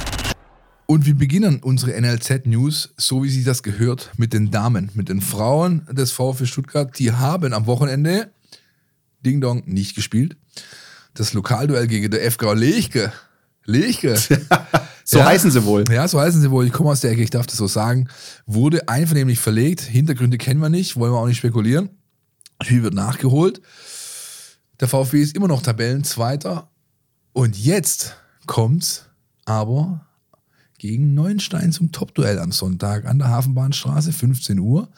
[0.90, 5.22] Und wir beginnen unsere NLZ-News, so wie sich das gehört, mit den Damen, mit den
[5.22, 6.98] Frauen des VfB Stuttgart.
[6.98, 8.32] Die haben am Wochenende
[9.24, 10.36] Ding Dong nicht gespielt.
[11.14, 13.14] Das Lokalduell gegen der FG Lechke.
[13.66, 14.16] Lechke.
[15.04, 15.84] so ja, heißen sie wohl.
[15.92, 16.66] Ja, so heißen sie wohl.
[16.66, 18.10] Ich komme aus der Ecke, ich darf das so sagen.
[18.48, 19.82] Wurde einvernehmlich verlegt.
[19.82, 21.92] Hintergründe kennen wir nicht, wollen wir auch nicht spekulieren.
[22.64, 23.62] Spiel wird nachgeholt.
[24.80, 26.68] Der VfB ist immer noch Tabellenzweiter.
[27.32, 28.16] Und jetzt
[28.48, 29.06] kommt's
[29.46, 30.09] aber
[30.80, 34.90] gegen Neuenstein zum Topduell am Sonntag an der Hafenbahnstraße, 15 Uhr.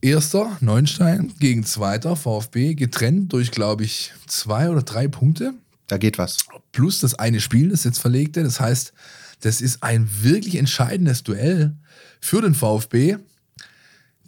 [0.00, 5.54] Erster Neuenstein gegen zweiter VfB, getrennt durch, glaube ich, zwei oder drei Punkte.
[5.86, 6.38] Da geht was.
[6.72, 8.42] Plus das eine Spiel, das jetzt verlegte.
[8.42, 8.92] Das heißt,
[9.40, 11.76] das ist ein wirklich entscheidendes Duell
[12.20, 13.18] für den VfB.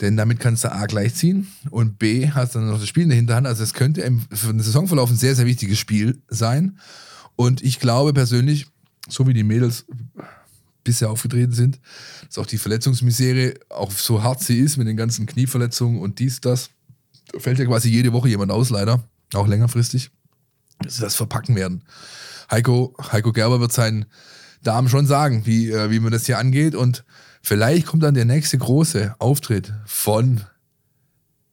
[0.00, 3.16] Denn damit kannst du A gleichziehen und B hast dann noch das Spiel in der
[3.16, 3.46] Hinterhand.
[3.46, 6.78] Also es könnte für den Saisonverlauf ein sehr, sehr wichtiges Spiel sein.
[7.34, 8.66] Und ich glaube persönlich,
[9.08, 9.86] so wie die Mädels
[10.84, 11.80] bisher aufgetreten sind,
[12.26, 16.40] dass auch die Verletzungsmisere, auch so hart sie ist mit den ganzen Knieverletzungen und dies,
[16.40, 16.70] das,
[17.32, 19.04] da fällt ja quasi jede Woche jemand aus, leider,
[19.34, 20.10] auch längerfristig,
[20.78, 21.82] dass sie das verpacken werden.
[22.50, 24.06] Heiko, Heiko Gerber wird seinen
[24.62, 27.04] Damen schon sagen, wie, äh, wie man das hier angeht und
[27.42, 30.42] vielleicht kommt dann der nächste große Auftritt von,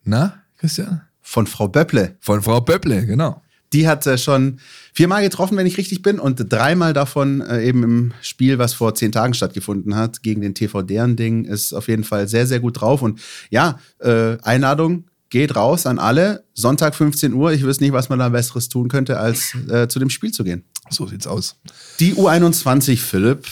[0.03, 1.01] na, Christian?
[1.21, 2.17] Von Frau Böpple.
[2.19, 3.41] Von Frau Böpple, genau
[3.73, 4.59] die hat äh, schon
[4.93, 8.95] viermal getroffen, wenn ich richtig bin, und dreimal davon äh, eben im Spiel, was vor
[8.95, 12.79] zehn Tagen stattgefunden hat, gegen den TV Dern-Ding, ist auf jeden Fall sehr, sehr gut
[12.79, 13.01] drauf.
[13.01, 13.19] Und
[13.49, 16.43] ja, äh, Einladung geht raus an alle.
[16.53, 17.51] Sonntag 15 Uhr.
[17.51, 20.43] Ich wüsste nicht, was man da Besseres tun könnte, als äh, zu dem Spiel zu
[20.43, 20.63] gehen.
[20.91, 21.55] So sieht's aus.
[21.99, 23.47] Die U21, Philipp.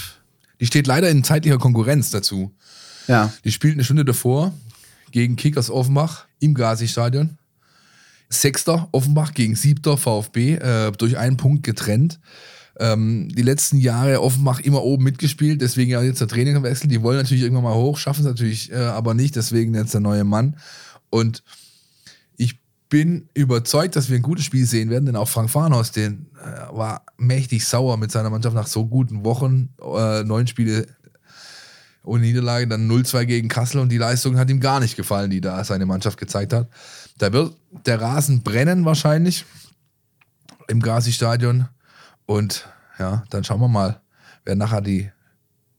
[0.59, 2.53] Die steht leider in zeitlicher Konkurrenz dazu.
[3.07, 3.34] Ja.
[3.43, 4.53] Die spielt eine Stunde davor
[5.11, 7.39] gegen Kickers Offenbach im Gazi-Stadion.
[8.32, 12.19] Sechster Offenbach gegen Siebter VfB äh, durch einen Punkt getrennt.
[12.79, 16.88] Ähm, die letzten Jahre Offenbach immer oben mitgespielt, deswegen ja jetzt der Trainerwechsel.
[16.88, 20.01] Die wollen natürlich irgendwann mal hoch, schaffen es natürlich äh, aber nicht, deswegen jetzt der
[20.01, 20.55] neue Mann.
[21.09, 21.43] Und
[22.38, 26.27] ich bin überzeugt, dass wir ein gutes Spiel sehen werden, denn auch Frank Farnhaus, den
[26.41, 30.88] äh, war mächtig sauer mit seiner Mannschaft nach so guten Wochen, äh, neun Spiele
[32.03, 35.41] ohne Niederlage, dann 0-2 gegen Kassel und die Leistung hat ihm gar nicht gefallen, die
[35.41, 36.67] da seine Mannschaft gezeigt hat.
[37.18, 37.55] Da wird
[37.86, 39.45] der Rasen brennen wahrscheinlich
[40.68, 41.68] im Gazi-Stadion
[42.26, 42.68] und
[42.99, 44.01] ja, dann schauen wir mal,
[44.45, 45.12] wer nachher die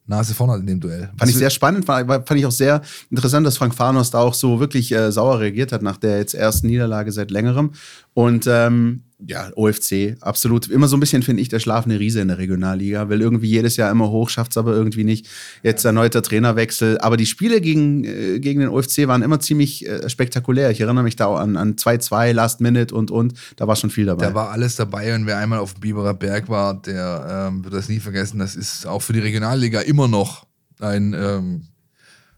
[0.06, 1.10] Nase vorne hat in dem Duell.
[1.16, 4.34] Fand ich sehr spannend, fand, fand ich auch sehr interessant, dass Frank Farnos da auch
[4.34, 7.72] so wirklich äh, sauer reagiert hat nach der jetzt ersten Niederlage seit längerem.
[8.12, 10.68] Und ähm, ja, OFC, absolut.
[10.68, 13.08] Immer so ein bisschen, finde ich, der schlafende Riese in der Regionalliga.
[13.08, 15.28] Will irgendwie jedes Jahr immer hoch, schafft es aber irgendwie nicht.
[15.62, 16.98] Jetzt erneuter Trainerwechsel.
[16.98, 20.70] Aber die Spiele gegen, äh, gegen den OFC waren immer ziemlich äh, spektakulär.
[20.70, 23.34] Ich erinnere mich da an 2-2, Last Minute und und.
[23.56, 24.26] Da war schon viel dabei.
[24.26, 27.74] Da war alles dabei und wer einmal auf dem Biberer Berg war, der ähm, wird
[27.74, 28.38] das nie vergessen.
[28.38, 30.46] Das ist auch für die Regionalliga immer noch
[30.80, 31.62] ein ähm,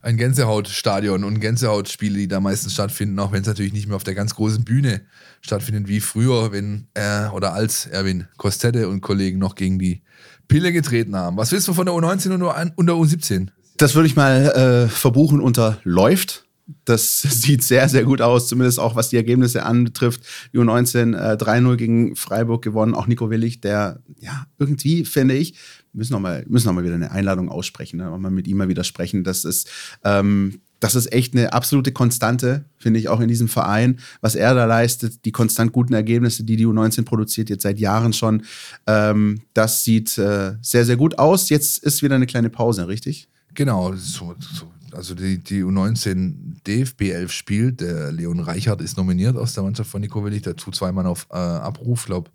[0.05, 4.05] ein Gänsehautstadion und Gänsehautspiele, die da meistens stattfinden, auch wenn es natürlich nicht mehr auf
[4.05, 5.01] der ganz großen Bühne
[5.41, 10.03] stattfindet wie früher, wenn er oder als Erwin Kostette und Kollegen noch gegen die
[10.47, 11.39] Pille getreten haben.
[11.39, 12.33] Was willst du von der U19
[12.77, 13.49] und der U17?
[13.79, 16.45] Das würde ich mal äh, verbuchen unter läuft.
[16.85, 20.21] Das sieht sehr, sehr gut aus, zumindest auch was die Ergebnisse anbetrifft.
[20.53, 22.95] Die U19 äh, 3-0 gegen Freiburg gewonnen.
[22.95, 25.59] Auch Nico Willig, der ja irgendwie, finde ich,
[25.95, 28.11] müssen noch mal, müssen noch mal wieder eine Einladung aussprechen, ne?
[28.19, 29.25] mal mit ihm mal wieder sprechen.
[29.25, 29.71] Das ist,
[30.05, 34.55] ähm, das ist echt eine absolute Konstante, finde ich, auch in diesem Verein, was er
[34.55, 38.43] da leistet, die konstant guten Ergebnisse, die die U19 produziert, jetzt seit Jahren schon.
[38.87, 41.49] Ähm, das sieht äh, sehr, sehr gut aus.
[41.49, 43.29] Jetzt ist wieder eine kleine Pause, richtig?
[43.55, 44.73] Genau, so, so.
[44.93, 47.81] also die, die U19 DFB 11 spielt.
[47.81, 50.43] Der Leon Reichert ist nominiert aus der Mannschaft von Nico Willig.
[50.43, 52.31] Tut zweimal auf äh, Abruf, glaube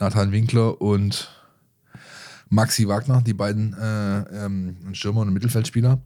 [0.00, 1.28] Nathan Winkler und
[2.50, 6.02] Maxi Wagner, die beiden äh, ähm, Stürmer und Mittelfeldspieler.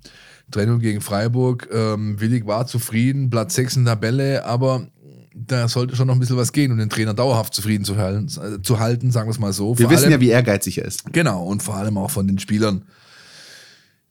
[0.51, 1.69] 3 gegen Freiburg.
[1.73, 4.87] Ähm, Willig war zufrieden, Platz 6 in der Tabelle, aber
[5.35, 8.27] da sollte schon noch ein bisschen was gehen, um den Trainer dauerhaft zufrieden zu halten,
[8.27, 9.77] äh, zu halten sagen wir es mal so.
[9.79, 11.13] Wir vor wissen allem, ja, wie ehrgeizig er ist.
[11.13, 12.85] Genau, und vor allem auch von den Spielern,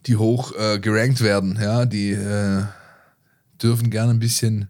[0.07, 1.57] die hoch äh, gerankt werden.
[1.61, 2.63] Ja, die äh,
[3.61, 4.69] dürfen gerne ein bisschen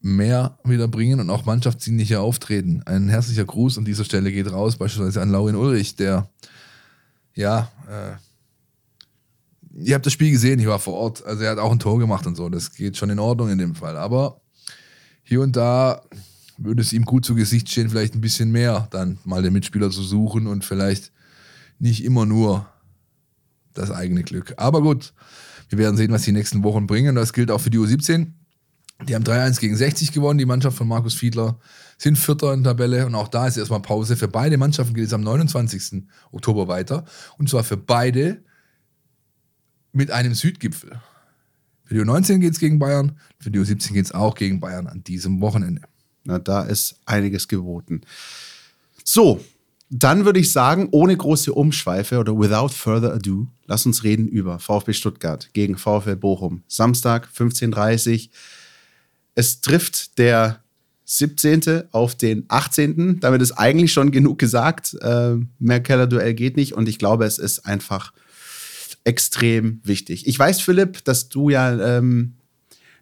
[0.00, 2.82] mehr wieder bringen und auch mannschaftsdienlicher auftreten.
[2.84, 6.28] Ein herzlicher Gruß an dieser Stelle geht raus, beispielsweise an Laurin Ulrich, der
[7.34, 8.16] ja, äh,
[9.84, 11.98] ihr habt das Spiel gesehen, ich war vor Ort, also er hat auch ein Tor
[11.98, 14.40] gemacht und so, das geht schon in Ordnung in dem Fall, aber
[15.22, 16.02] hier und da
[16.58, 19.90] würde es ihm gut zu Gesicht stehen, vielleicht ein bisschen mehr dann mal den Mitspieler
[19.90, 21.12] zu suchen und vielleicht
[21.78, 22.68] nicht immer nur
[23.72, 24.54] das eigene Glück.
[24.56, 25.12] Aber gut,
[25.68, 27.16] wir werden sehen, was die nächsten Wochen bringen.
[27.16, 28.28] Das gilt auch für die U17.
[29.02, 31.58] Die haben 3-1 gegen 60 gewonnen, die Mannschaft von Markus Fiedler
[31.98, 34.16] sind Vierter in der Tabelle und auch da ist erstmal Pause.
[34.16, 36.04] Für beide Mannschaften geht es am 29.
[36.32, 37.04] Oktober weiter
[37.36, 38.42] und zwar für beide
[39.92, 41.00] mit einem Südgipfel.
[41.84, 44.86] Für die U19 geht es gegen Bayern, für die U17 geht es auch gegen Bayern
[44.86, 45.82] an diesem Wochenende.
[46.24, 48.00] Na, da ist einiges geboten.
[49.04, 49.44] So,
[49.90, 54.58] dann würde ich sagen, ohne große Umschweife oder without further ado, lass uns reden über
[54.58, 56.64] VfB Stuttgart gegen VfL Bochum.
[56.68, 58.30] Samstag 15.30 Uhr.
[59.34, 60.62] Es trifft der
[61.06, 61.84] 17.
[61.92, 63.20] auf den 18.
[63.20, 64.94] Damit ist eigentlich schon genug gesagt.
[65.00, 68.12] Äh, mehr Keller-Duell geht nicht und ich glaube, es ist einfach
[69.04, 70.26] extrem wichtig.
[70.26, 72.36] Ich weiß, Philipp, dass du ja ähm,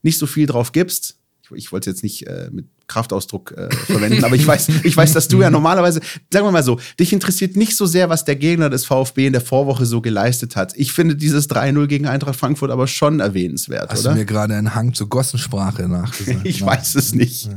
[0.02, 1.18] nicht so viel drauf gibst.
[1.42, 5.12] Ich, ich wollte jetzt nicht äh, mit Kraftausdruck äh, verwenden, aber ich weiß, ich weiß,
[5.12, 6.00] dass du ja normalerweise,
[6.32, 9.32] sagen wir mal so, dich interessiert nicht so sehr, was der Gegner des VfB in
[9.32, 10.72] der Vorwoche so geleistet hat.
[10.76, 14.10] Ich finde dieses 3-0 gegen Eintracht Frankfurt aber schon erwähnenswert, Hast oder?
[14.10, 16.40] du mir gerade einen Hang zur Gossensprache nachgesagt?
[16.44, 17.48] ich weiß es nicht.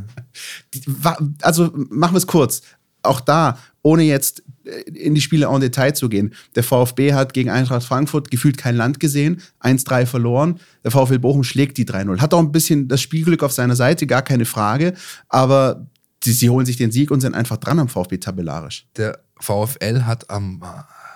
[1.42, 2.62] Also machen wir es kurz.
[3.04, 4.44] Auch da, ohne jetzt
[4.86, 6.34] in die Spiele en Detail zu gehen.
[6.56, 10.60] Der VfB hat gegen Eintracht Frankfurt gefühlt kein Land gesehen, 1-3 verloren.
[10.84, 12.20] Der VfL Bochum schlägt die 3-0.
[12.20, 14.94] Hat auch ein bisschen das Spielglück auf seiner Seite, gar keine Frage.
[15.30, 15.88] Aber
[16.24, 18.88] sie, sie holen sich den Sieg und sind einfach dran am VfB tabellarisch.
[18.98, 20.62] Der VfL hat am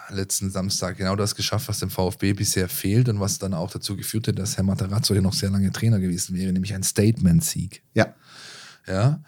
[0.10, 3.96] letzten Samstag genau das geschafft, was dem VfB bisher fehlt und was dann auch dazu
[3.96, 7.84] geführt hat, dass Herr Materazzo hier noch sehr lange Trainer gewesen wäre, nämlich ein Statement-Sieg.
[7.94, 8.14] Ja.
[8.88, 9.22] Ja.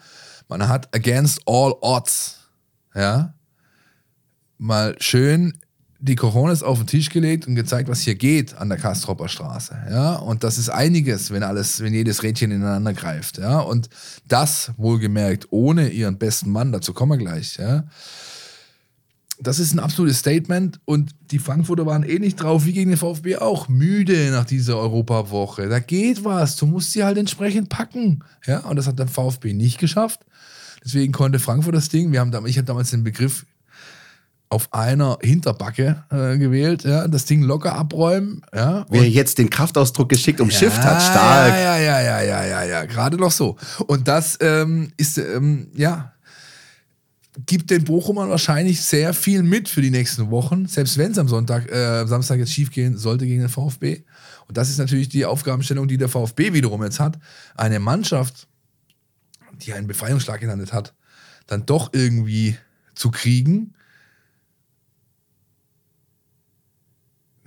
[0.47, 2.39] Man hat against all odds,
[2.95, 3.33] ja,
[4.61, 5.53] mal schön
[5.99, 9.75] die Coronas auf den Tisch gelegt und gezeigt, was hier geht an der Kastropper Straße.
[9.89, 13.37] Ja, und das ist einiges, wenn alles, wenn jedes Rädchen ineinander greift.
[13.37, 13.89] Ja, und
[14.27, 17.57] das wohlgemerkt ohne ihren besten Mann, dazu kommen wir gleich.
[17.57, 17.83] Ja,
[19.39, 22.97] das ist ein absolutes Statement und die Frankfurter waren eh nicht drauf, wie gegen den
[22.97, 25.69] VfB auch, müde nach dieser Europawoche.
[25.69, 28.23] Da geht was, du musst sie halt entsprechend packen.
[28.45, 30.21] Ja, und das hat der VfB nicht geschafft.
[30.83, 33.45] Deswegen konnte Frankfurt das Ding, wir haben ich habe damals den Begriff
[34.51, 38.85] auf einer Hinterbacke äh, gewählt, ja, das Ding locker abräumen, ja.
[38.89, 41.53] Wer jetzt den Kraftausdruck geschickt umschifft ja, hat, stark.
[41.53, 43.55] Ja, ja, ja, ja, ja, ja, ja, gerade noch so.
[43.87, 46.11] Und das ähm, ist, ähm, ja,
[47.45, 51.29] gibt den Bochumern wahrscheinlich sehr viel mit für die nächsten Wochen, selbst wenn es am
[51.29, 54.03] Sonntag, äh, Samstag jetzt schief gehen sollte gegen den VfB.
[54.49, 57.17] Und das ist natürlich die Aufgabenstellung, die der VfB wiederum jetzt hat.
[57.55, 58.49] Eine Mannschaft,
[59.61, 60.93] die einen Befreiungsschlag gelandet hat,
[61.47, 62.57] dann doch irgendwie
[62.95, 63.75] zu kriegen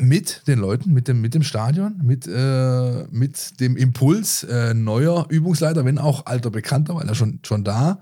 [0.08, 5.26] mit den Leuten, mit dem, mit dem Stadion, mit, äh, mit dem Impuls äh, neuer
[5.28, 8.00] Übungsleiter, wenn auch alter Bekannter, weil er schon, schon da.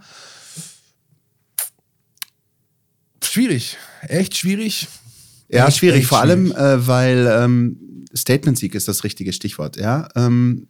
[3.22, 4.88] Schwierig, echt schwierig.
[5.48, 6.56] Ja, Echt, schwierig, echt vor schwierig.
[6.56, 9.76] allem, äh, weil ähm, Statement-Sieg ist das richtige Stichwort.
[9.76, 10.08] Ja?
[10.16, 10.68] Ähm,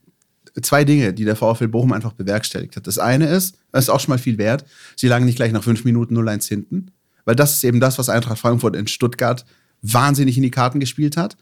[0.60, 2.86] zwei Dinge, die der VfL Bochum einfach bewerkstelligt hat.
[2.86, 4.64] Das eine ist, das ist auch schon mal viel wert,
[4.96, 6.90] sie lagen nicht gleich nach fünf Minuten 0-1 hinten,
[7.24, 9.44] weil das ist eben das, was Eintracht Frankfurt in Stuttgart
[9.82, 11.36] wahnsinnig in die Karten gespielt hat.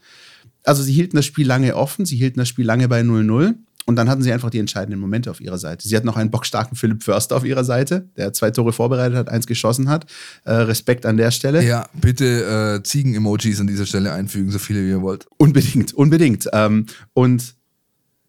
[0.63, 3.95] Also sie hielten das Spiel lange offen, sie hielten das Spiel lange bei 0-0 und
[3.95, 5.87] dann hatten sie einfach die entscheidenden Momente auf ihrer Seite.
[5.87, 9.29] Sie hatten noch einen bockstarken Philipp Förster auf ihrer Seite, der zwei Tore vorbereitet hat,
[9.29, 10.05] eins geschossen hat.
[10.43, 11.63] Äh, Respekt an der Stelle.
[11.63, 15.25] Ja, bitte äh, Ziegen-Emojis an dieser Stelle einfügen, so viele wie ihr wollt.
[15.37, 16.47] Unbedingt, unbedingt.
[16.53, 17.55] Ähm, und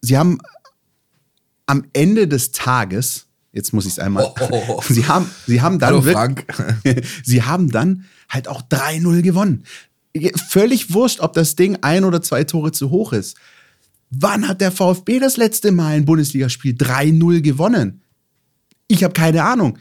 [0.01, 0.39] sie haben
[1.67, 4.81] am Ende des Tages, jetzt muss ich es einmal, Oh.
[4.87, 6.45] sie, haben, sie haben dann Hallo Frank.
[7.23, 9.63] sie haben dann halt auch 3-0 gewonnen.
[10.47, 13.37] Völlig wurscht, ob das Ding ein oder zwei Tore zu hoch ist.
[14.09, 18.01] Wann hat der VfB das letzte Mal ein Bundesligaspiel 3-0 gewonnen?
[18.87, 19.79] Ich habe keine Ahnung.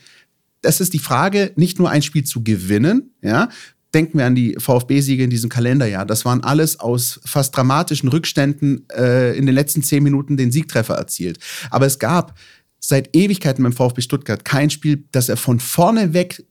[0.63, 3.49] Das ist die Frage, nicht nur ein Spiel zu gewinnen, ja.
[3.95, 6.07] Denken wir an die VfB-Siege in diesem Kalenderjahr.
[6.07, 10.95] Das waren alles aus fast dramatischen Rückständen äh, in den letzten zehn Minuten den Siegtreffer
[10.95, 11.39] erzielt.
[11.71, 12.39] Aber es gab
[12.79, 16.43] seit Ewigkeiten beim VfB Stuttgart kein Spiel, das er von vorne weg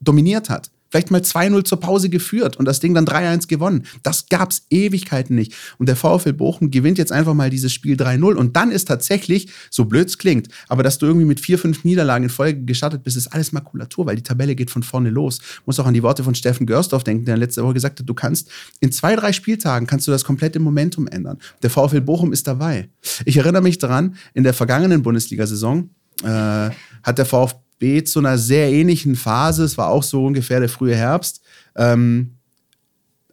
[0.00, 0.70] dominiert hat.
[0.96, 3.82] Vielleicht mal 2-0 zur Pause geführt und das Ding dann 3-1 gewonnen.
[4.02, 5.54] Das gab's Ewigkeiten nicht.
[5.76, 8.32] Und der VfL Bochum gewinnt jetzt einfach mal dieses Spiel 3-0.
[8.32, 11.84] Und dann ist tatsächlich, so blöd es klingt, aber dass du irgendwie mit vier, fünf
[11.84, 15.38] Niederlagen in Folge gestartet bist, ist alles Makulatur, weil die Tabelle geht von vorne los.
[15.66, 18.14] Muss auch an die Worte von Steffen Görsdorf denken, der letzte Woche gesagt hat, du
[18.14, 18.48] kannst
[18.80, 21.36] in zwei, drei Spieltagen kannst du das komplette Momentum ändern.
[21.62, 22.88] Der VfL Bochum ist dabei.
[23.26, 25.90] Ich erinnere mich daran, in der vergangenen Bundesliga-Saison
[26.22, 26.70] äh,
[27.02, 30.94] hat der VfB zu einer sehr ähnlichen Phase, es war auch so ungefähr der frühe
[30.94, 31.42] Herbst,
[31.76, 32.36] ähm,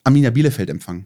[0.04, 1.06] Arminia Bielefeld empfangen.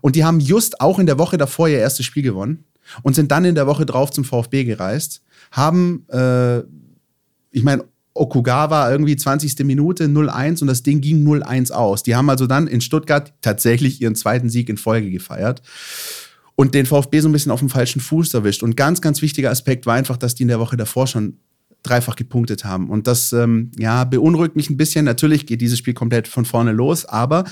[0.00, 2.64] Und die haben just auch in der Woche davor ihr erstes Spiel gewonnen
[3.02, 6.58] und sind dann in der Woche drauf zum VfB gereist, haben, äh,
[7.50, 9.64] ich meine, Okugawa irgendwie 20.
[9.64, 12.02] Minute 0-1 und das Ding ging 0-1 aus.
[12.02, 15.62] Die haben also dann in Stuttgart tatsächlich ihren zweiten Sieg in Folge gefeiert
[16.56, 18.64] und den VfB so ein bisschen auf dem falschen Fuß erwischt.
[18.64, 21.38] Und ganz, ganz wichtiger Aspekt war einfach, dass die in der Woche davor schon
[21.82, 22.90] dreifach gepunktet haben.
[22.90, 25.04] Und das ähm, ja, beunruhigt mich ein bisschen.
[25.04, 27.44] Natürlich geht dieses Spiel komplett von vorne los, aber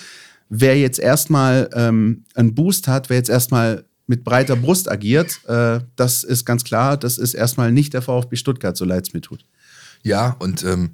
[0.48, 5.80] wer jetzt erstmal ähm, einen Boost hat, wer jetzt erstmal mit breiter Brust agiert, äh,
[5.96, 9.20] das ist ganz klar, das ist erstmal nicht der VfB Stuttgart, so leid es mir
[9.20, 9.44] tut.
[10.02, 10.92] Ja, und ähm,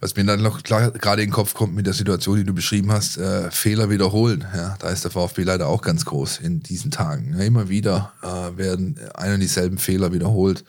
[0.00, 2.92] was mir dann noch gerade in den Kopf kommt mit der Situation, die du beschrieben
[2.92, 4.44] hast, äh, Fehler wiederholen.
[4.54, 7.34] Ja, da ist der VfB leider auch ganz groß in diesen Tagen.
[7.38, 10.64] Ja, immer wieder äh, werden ein und dieselben Fehler wiederholt,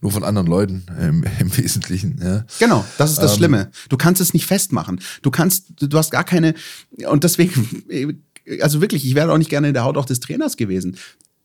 [0.00, 2.20] nur von anderen Leuten im, im Wesentlichen.
[2.22, 2.44] Ja.
[2.58, 3.70] Genau, das ist das Ähm, Schlimme.
[3.88, 5.00] Du kannst es nicht festmachen.
[5.22, 6.54] Du kannst, du, du hast gar keine,
[7.08, 7.84] und deswegen,
[8.60, 10.96] also wirklich, ich wäre auch nicht gerne in der Haut auch des Trainers gewesen.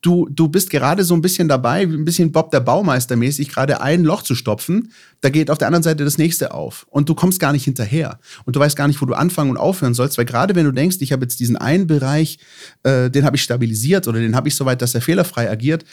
[0.02, 3.80] Du, du bist gerade so ein bisschen dabei, ein bisschen Bob der Baumeister mäßig, gerade
[3.80, 4.92] ein Loch zu stopfen.
[5.22, 6.86] Da geht auf der anderen Seite das nächste auf.
[6.90, 8.20] Und du kommst gar nicht hinterher.
[8.44, 10.18] Und du weißt gar nicht, wo du anfangen und aufhören sollst.
[10.18, 12.38] Weil gerade wenn du denkst, ich habe jetzt diesen einen Bereich,
[12.84, 15.86] äh, den habe ich stabilisiert oder den habe ich soweit, dass er fehlerfrei agiert,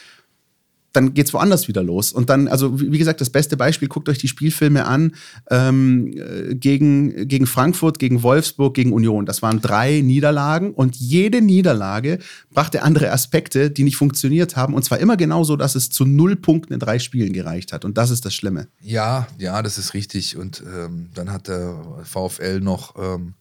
[0.93, 2.13] dann geht's woanders wieder los.
[2.13, 5.13] Und dann, also wie gesagt, das beste Beispiel, guckt euch die Spielfilme an
[5.51, 9.27] ähm, äh, gegen, gegen Frankfurt, gegen Wolfsburg, gegen Union.
[9.27, 12.19] Das waren drei Niederlagen und jede Niederlage
[12.53, 14.75] brachte andere Aspekte, die nicht funktioniert haben.
[14.75, 17.85] Und zwar immer genauso, dass es zu null Punkten in drei Spielen gereicht hat.
[17.85, 18.69] Und das ist das Schlimme.
[18.81, 20.37] Ja, ja, das ist richtig.
[20.37, 23.35] Und ähm, dann hat der VfL noch ähm,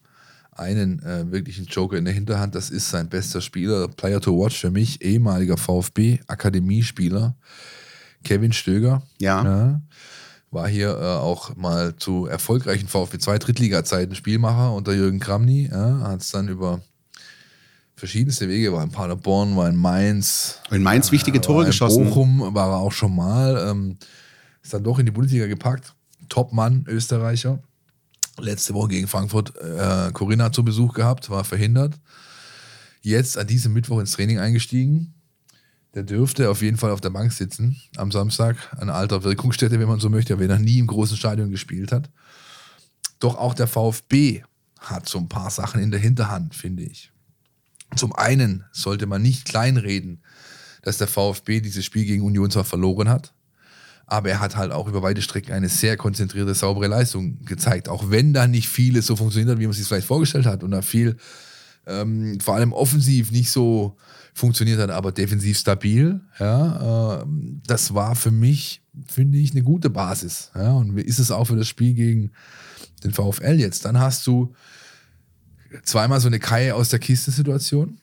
[0.60, 2.54] einen äh, wirklichen Joker in der Hinterhand.
[2.56, 7.36] Das ist sein bester Spieler, Player to Watch für mich, ehemaliger VfB-Akademiespieler,
[8.24, 9.02] Kevin Stöger.
[9.20, 9.82] Ja.
[10.52, 15.70] War hier äh, auch mal zu erfolgreichen VfB 2 Drittliga-Zeiten Spielmacher unter Jürgen Kramny.
[15.72, 16.82] Ja, hat es dann über
[17.96, 22.06] verschiedenste Wege, war in Paderborn, war in Mainz, In Mainz wichtige Tore war in geschossen.
[22.06, 23.70] Bochum war er auch schon mal.
[23.70, 23.98] Ähm,
[24.64, 25.94] ist dann doch in die Bundesliga gepackt.
[26.30, 27.60] Top-Mann, Österreicher.
[28.42, 32.00] Letzte Woche gegen Frankfurt äh, Corinna zu Besuch gehabt, war verhindert.
[33.02, 35.14] Jetzt an diesem Mittwoch ins Training eingestiegen.
[35.96, 38.58] Der dürfte auf jeden Fall auf der Bank sitzen am Samstag.
[38.78, 42.10] Eine alter Wirkungsstätte, wenn man so möchte, wenn er nie im großen Stadion gespielt hat.
[43.20, 44.44] Doch auch der VfB
[44.80, 47.12] hat so ein paar Sachen in der Hinterhand, finde ich.
[47.96, 50.24] Zum einen sollte man nicht kleinreden,
[50.84, 53.34] dass der VfB dieses Spiel gegen Union zwar verloren hat,
[54.10, 57.90] aber er hat halt auch über weite Strecken eine sehr konzentrierte, saubere Leistung gezeigt.
[57.90, 60.72] Auch wenn da nicht vieles so funktioniert hat, wie man sich vielleicht vorgestellt hat und
[60.72, 61.18] da viel,
[61.86, 63.98] ähm, vor allem offensiv, nicht so
[64.34, 66.22] funktioniert hat, aber defensiv stabil.
[66.40, 67.26] Ja, äh,
[67.68, 70.50] das war für mich, finde ich, eine gute Basis.
[70.56, 72.32] Ja, und ist es auch für das Spiel gegen
[73.04, 73.86] den VfL jetzt.
[73.86, 74.54] Dann hast du
[75.84, 78.00] zweimal so eine Kai aus der Kiste-Situation.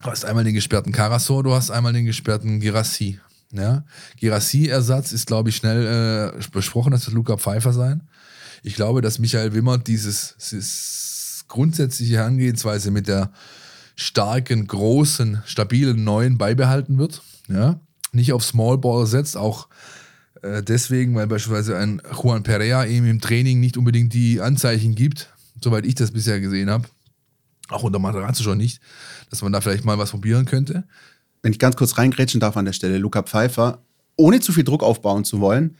[0.00, 3.18] Du hast einmal den gesperrten Karasor, du hast einmal den gesperrten Girassi.
[3.54, 3.84] Ja?
[4.18, 8.02] Girassi-Ersatz ist, glaube ich, schnell äh, besprochen, das wird Luca Pfeiffer sein.
[8.62, 13.32] Ich glaube, dass Michael Wimmer dieses, dieses grundsätzliche Herangehensweise mit der
[13.96, 17.22] starken, großen, stabilen Neuen beibehalten wird.
[17.48, 17.80] Ja?
[18.12, 19.68] Nicht auf Small Ball setzt, auch
[20.42, 25.30] äh, deswegen, weil beispielsweise ein Juan Perea eben im Training nicht unbedingt die Anzeichen gibt,
[25.60, 26.88] soweit ich das bisher gesehen habe.
[27.68, 28.80] Auch unter Materazzo schon nicht,
[29.30, 30.84] dass man da vielleicht mal was probieren könnte.
[31.44, 33.82] Wenn ich ganz kurz reingrätschen darf an der Stelle, Luca Pfeiffer,
[34.16, 35.76] ohne zu viel Druck aufbauen zu wollen,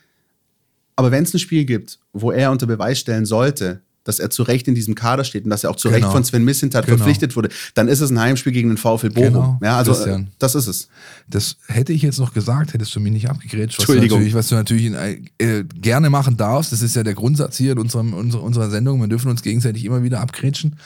[0.95, 4.43] aber wenn es ein Spiel gibt, wo er unter Beweis stellen sollte, dass er zu
[4.43, 6.01] Recht in diesem Kader steht und dass er auch zu genau.
[6.03, 6.99] Recht von Sven Missintat genau.
[6.99, 9.33] verpflichtet wurde, dann ist es ein Heimspiel gegen den VfL Bochum.
[9.33, 9.59] Genau.
[9.63, 10.29] Ja, also Christian.
[10.39, 10.89] das ist es.
[11.31, 13.79] Das hätte ich jetzt noch gesagt, hättest du mich nicht abgegrätscht.
[13.79, 14.23] Was Entschuldigung.
[14.23, 17.73] Du was du natürlich in, äh, gerne machen darfst, das ist ja der Grundsatz hier
[17.73, 20.77] in unserem, unserer, unserer Sendung, wir dürfen uns gegenseitig immer wieder abgrätschen.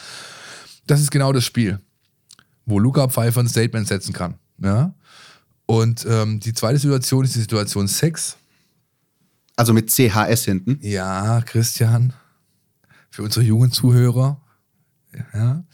[0.87, 1.81] Das ist genau das Spiel,
[2.65, 4.35] wo Luca Pfeiffer ein Statement setzen kann.
[4.63, 4.95] Ja?
[5.67, 8.37] Und ähm, die zweite Situation ist die Situation Sex.
[9.57, 10.79] Also mit CHS hinten?
[10.83, 12.15] Ja, Christian
[13.11, 14.41] für unsere jungen Zuhörer.
[15.35, 15.65] Ja.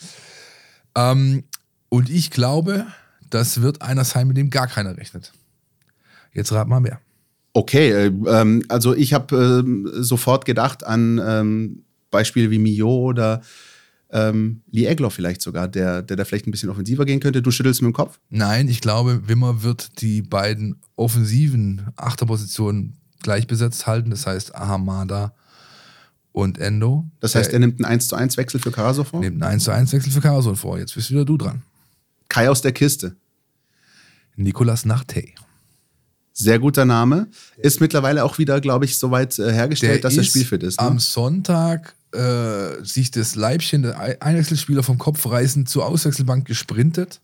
[0.97, 1.45] Ähm,
[1.91, 2.87] und ich glaube,
[3.29, 5.33] das wird einer sein, mit dem gar keiner rechnet.
[6.33, 7.01] Jetzt rat mal mehr.
[7.53, 13.43] Okay, äh, ähm, also ich habe äh, sofort gedacht an ähm, Beispiele wie Mio oder
[14.15, 17.43] ähm, Lee Egloff vielleicht sogar, der, der da vielleicht ein bisschen offensiver gehen könnte.
[17.43, 18.21] Du schüttelst mit dem Kopf?
[18.31, 24.11] Nein, ich glaube, Wimmer wird die beiden offensiven Achterpositionen gleich besetzt halten.
[24.11, 25.35] Das heißt, Ahamada
[26.31, 27.11] und Endo.
[27.19, 29.19] Das heißt, er nimmt einen 1 zu 1 Wechsel für Karaso vor?
[29.19, 30.79] Nimmt einen 1 zu 1 Wechsel für Karaso vor.
[30.79, 31.63] Jetzt bist wieder du dran.
[32.29, 33.17] Kai aus der Kiste.
[34.37, 35.35] Nikolas Nachtey.
[36.33, 37.29] Sehr guter Name.
[37.57, 40.81] Ist mittlerweile auch wieder, glaube ich, soweit äh, hergestellt, der dass er spielfit ist.
[40.81, 40.87] Ne?
[40.87, 47.21] Am Sonntag äh, sich das Leibchen der Einwechselspieler vom Kopf reißen zur Auswechselbank gesprintet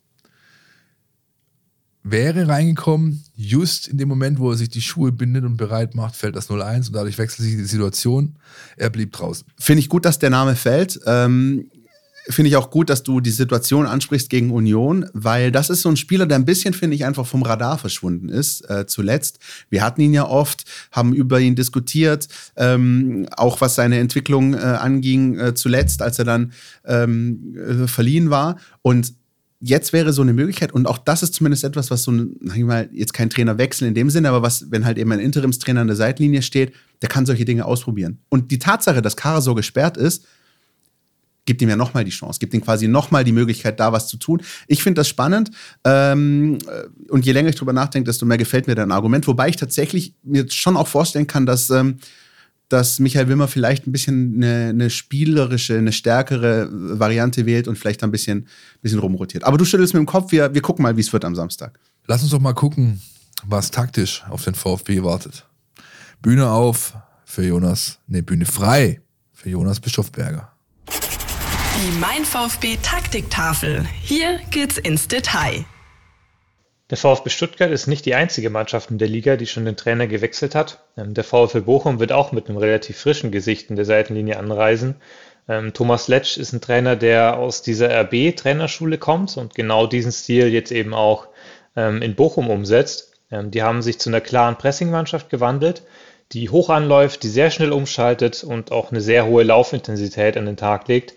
[2.02, 6.16] wäre reingekommen, just in dem Moment, wo er sich die Schuhe bindet und bereit macht,
[6.16, 8.36] fällt das 0-1 und dadurch wechselt sich die Situation.
[8.76, 9.46] Er blieb draußen.
[9.58, 10.98] Finde ich gut, dass der Name fällt.
[11.06, 11.70] Ähm,
[12.28, 15.88] Finde ich auch gut, dass du die Situation ansprichst gegen Union, weil das ist so
[15.88, 19.38] ein Spieler, der ein bisschen, finde ich, einfach vom Radar verschwunden ist, äh, zuletzt.
[19.70, 24.58] Wir hatten ihn ja oft, haben über ihn diskutiert, ähm, auch was seine Entwicklung äh,
[24.58, 26.52] anging, äh, zuletzt, als er dann
[26.84, 28.58] ähm, äh, verliehen war.
[28.82, 29.14] Und
[29.60, 32.12] jetzt wäre so eine Möglichkeit, und auch das ist zumindest etwas, was so,
[32.42, 35.12] sag ich mal, jetzt kein Trainer wechseln in dem Sinne, aber was, wenn halt eben
[35.12, 38.18] ein Interimstrainer an der Seitlinie steht, der kann solche Dinge ausprobieren.
[38.28, 40.24] Und die Tatsache, dass Kara so gesperrt ist,
[41.50, 44.18] gibt ihm ja nochmal die Chance, gibt ihm quasi nochmal die Möglichkeit, da was zu
[44.18, 44.40] tun.
[44.68, 45.50] Ich finde das spannend.
[45.82, 46.58] Ähm,
[47.08, 49.26] und je länger ich drüber nachdenke, desto mehr gefällt mir dein Argument.
[49.26, 51.96] Wobei ich tatsächlich mir schon auch vorstellen kann, dass ähm,
[52.68, 58.04] dass Michael Wimmer vielleicht ein bisschen eine, eine, spielerische, eine stärkere Variante wählt und vielleicht
[58.04, 58.46] ein bisschen,
[58.80, 59.42] bisschen rumrotiert.
[59.42, 61.80] Aber du schüttelst mit dem Kopf, wir, wir gucken mal, wie es wird am Samstag.
[62.06, 63.02] Lass uns doch mal gucken,
[63.44, 65.48] was taktisch auf den VfB wartet.
[66.22, 66.94] Bühne auf
[67.24, 69.00] für Jonas, ne, Bühne frei
[69.32, 70.49] für Jonas Bischofberger.
[71.82, 73.86] Die Mein VfB Taktiktafel.
[74.02, 75.64] Hier geht's ins Detail.
[76.90, 80.06] Der VfB Stuttgart ist nicht die einzige Mannschaft in der Liga, die schon den Trainer
[80.06, 80.84] gewechselt hat.
[80.98, 84.96] Ähm, der VfL Bochum wird auch mit einem relativ frischen Gesicht in der Seitenlinie anreisen.
[85.48, 90.48] Ähm, Thomas Letsch ist ein Trainer, der aus dieser RB-Trainerschule kommt und genau diesen Stil
[90.48, 91.28] jetzt eben auch
[91.76, 93.14] ähm, in Bochum umsetzt.
[93.30, 95.82] Die haben sich zu einer klaren Pressingmannschaft gewandelt,
[96.32, 100.56] die hoch anläuft, die sehr schnell umschaltet und auch eine sehr hohe Laufintensität an den
[100.56, 101.14] Tag legt.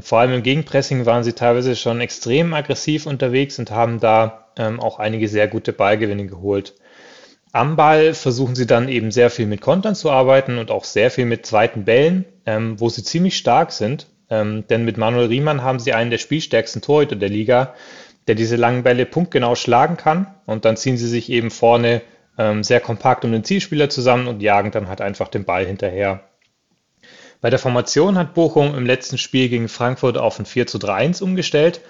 [0.00, 4.80] Vor allem im Gegenpressing waren sie teilweise schon extrem aggressiv unterwegs und haben da ähm,
[4.80, 6.74] auch einige sehr gute Ballgewinne geholt.
[7.52, 11.10] Am Ball versuchen sie dann eben sehr viel mit Kontern zu arbeiten und auch sehr
[11.10, 14.06] viel mit zweiten Bällen, ähm, wo sie ziemlich stark sind.
[14.28, 17.74] Ähm, denn mit Manuel Riemann haben sie einen der spielstärksten Torhüter der Liga,
[18.28, 20.28] der diese langen Bälle punktgenau schlagen kann.
[20.46, 22.02] Und dann ziehen sie sich eben vorne
[22.38, 26.20] ähm, sehr kompakt um den Zielspieler zusammen und jagen dann halt einfach den Ball hinterher.
[27.40, 30.92] Bei der Formation hat Bochum im letzten Spiel gegen Frankfurt auf ein 4 zu 3
[30.92, 31.80] 1 umgestellt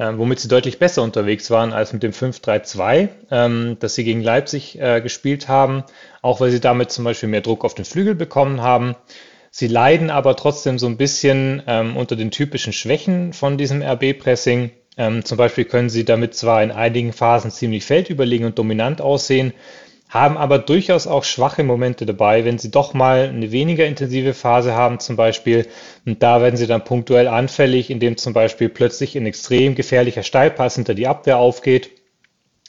[0.00, 4.22] äh, womit sie deutlich besser unterwegs waren als mit dem 5-3-2, ähm, das sie gegen
[4.22, 5.84] Leipzig äh, gespielt haben,
[6.22, 8.96] auch weil sie damit zum Beispiel mehr Druck auf den Flügel bekommen haben.
[9.50, 14.70] Sie leiden aber trotzdem so ein bisschen ähm, unter den typischen Schwächen von diesem RB-Pressing.
[14.96, 19.52] Ähm, zum Beispiel können sie damit zwar in einigen Phasen ziemlich feldüberlegen und dominant aussehen,
[20.10, 24.74] haben aber durchaus auch schwache Momente dabei, wenn sie doch mal eine weniger intensive Phase
[24.74, 25.68] haben zum Beispiel.
[26.04, 30.74] Und da werden sie dann punktuell anfällig, indem zum Beispiel plötzlich ein extrem gefährlicher Steilpass
[30.74, 31.90] hinter die Abwehr aufgeht.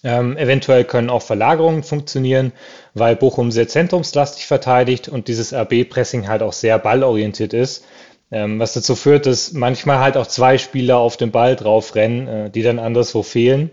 [0.03, 2.53] Ähm, eventuell können auch Verlagerungen funktionieren,
[2.93, 7.85] weil Bochum sehr zentrumslastig verteidigt und dieses RB-Pressing halt auch sehr ballorientiert ist.
[8.31, 12.27] Ähm, was dazu führt, dass manchmal halt auch zwei Spieler auf den Ball drauf rennen,
[12.27, 13.71] äh, die dann anderswo fehlen.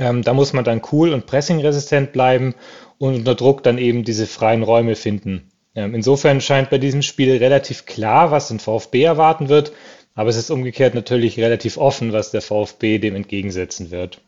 [0.00, 2.54] Ähm, da muss man dann cool und pressingresistent bleiben
[2.96, 5.50] und unter Druck dann eben diese freien Räume finden.
[5.74, 9.72] Ähm, insofern scheint bei diesem Spiel relativ klar, was den VfB erwarten wird,
[10.14, 14.22] aber es ist umgekehrt natürlich relativ offen, was der VfB dem entgegensetzen wird.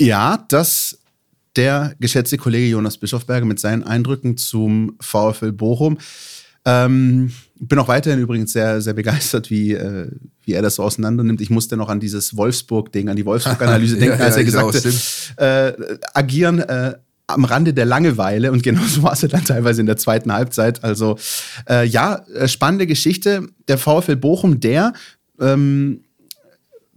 [0.00, 1.00] Ja, das
[1.56, 5.98] der geschätzte Kollege Jonas Bischofberger mit seinen Eindrücken zum VfL Bochum.
[6.64, 7.32] Ähm,
[7.68, 10.10] bin auch weiterhin übrigens sehr, sehr begeistert, wie, äh,
[10.42, 11.40] wie er das so auseinander nimmt.
[11.40, 15.36] Ich musste noch an dieses Wolfsburg-Ding, an die Wolfsburg-Analyse denken, ja, als er gesagt hat,
[15.36, 16.94] äh, agieren äh,
[17.26, 20.84] am Rande der Langeweile und genauso war es dann teilweise in der zweiten Halbzeit.
[20.84, 21.16] Also
[21.68, 23.48] äh, ja, äh, spannende Geschichte.
[23.68, 24.92] Der VfL Bochum, der
[25.40, 26.00] ähm,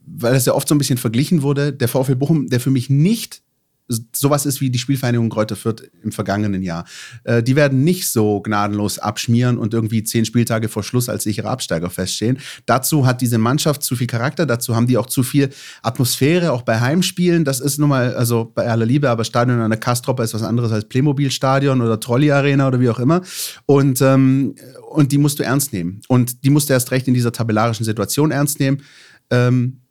[0.07, 2.89] weil das ja oft so ein bisschen verglichen wurde, der VfL Bochum, der für mich
[2.89, 3.41] nicht
[3.87, 6.85] sowas ist wie die Spielvereinigung Kräuter Fürth im vergangenen Jahr.
[7.23, 11.49] Äh, die werden nicht so gnadenlos abschmieren und irgendwie zehn Spieltage vor Schluss als sicherer
[11.49, 12.39] Absteiger feststehen.
[12.65, 15.49] Dazu hat diese Mannschaft zu viel Charakter, dazu haben die auch zu viel
[15.83, 17.45] Atmosphäre, auch bei Heimspielen.
[17.45, 20.43] Das ist nun mal, also bei aller Liebe, aber Stadion an der Kastropper ist was
[20.43, 23.21] anderes als Playmobil-Stadion oder Trolley-Arena oder wie auch immer.
[23.65, 24.55] Und, ähm,
[24.91, 26.01] und die musst du ernst nehmen.
[26.07, 28.81] Und die musst du erst recht in dieser tabellarischen Situation ernst nehmen.
[29.29, 29.81] Ähm,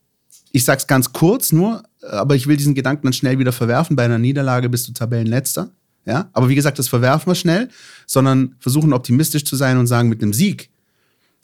[0.52, 3.96] ich sag's ganz kurz nur, aber ich will diesen Gedanken dann schnell wieder verwerfen.
[3.96, 5.70] Bei einer Niederlage bist du Tabellenletzter.
[6.04, 7.68] Ja, aber wie gesagt, das verwerfen wir schnell,
[8.06, 10.70] sondern versuchen optimistisch zu sein und sagen, mit einem Sieg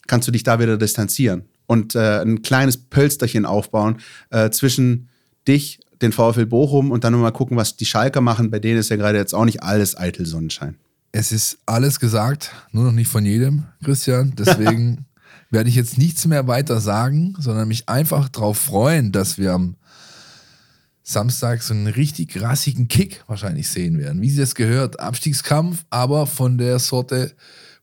[0.07, 3.97] kannst du dich da wieder distanzieren und äh, ein kleines Pölsterchen aufbauen
[4.29, 5.09] äh, zwischen
[5.47, 8.51] dich, den VfL Bochum und dann mal gucken, was die Schalker machen.
[8.51, 10.75] Bei denen ist ja gerade jetzt auch nicht alles eitel Sonnenschein.
[11.11, 14.33] Es ist alles gesagt, nur noch nicht von jedem, Christian.
[14.37, 15.05] Deswegen
[15.51, 19.75] werde ich jetzt nichts mehr weiter sagen, sondern mich einfach darauf freuen, dass wir am
[21.03, 24.21] Samstag so einen richtig rassigen Kick wahrscheinlich sehen werden.
[24.21, 27.33] Wie sie das gehört, Abstiegskampf, aber von der Sorte,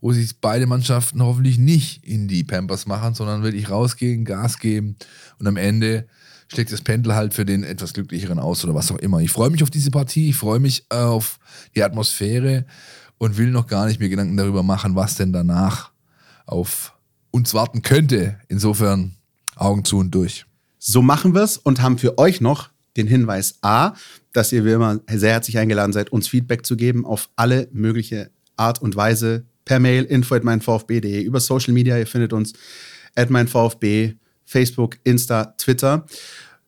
[0.00, 4.96] wo sich beide Mannschaften hoffentlich nicht in die Pampers machen, sondern wirklich rausgehen, Gas geben
[5.38, 6.06] und am Ende
[6.48, 9.20] schlägt das Pendel halt für den etwas glücklicheren aus oder was auch immer.
[9.20, 11.38] Ich freue mich auf diese Partie, ich freue mich auf
[11.76, 12.64] die Atmosphäre
[13.18, 15.90] und will noch gar nicht mir Gedanken darüber machen, was denn danach
[16.46, 16.94] auf
[17.30, 18.40] uns warten könnte.
[18.48, 19.14] Insofern
[19.56, 20.46] Augen zu und durch.
[20.78, 23.94] So machen wir es und haben für euch noch den Hinweis A,
[24.32, 28.30] dass ihr wie immer sehr herzlich eingeladen seid, uns Feedback zu geben auf alle mögliche
[28.56, 32.52] Art und Weise per Mail info at meinvfb.de, über Social Media, ihr findet uns
[33.14, 36.06] at meinvfb, Facebook, Insta, Twitter.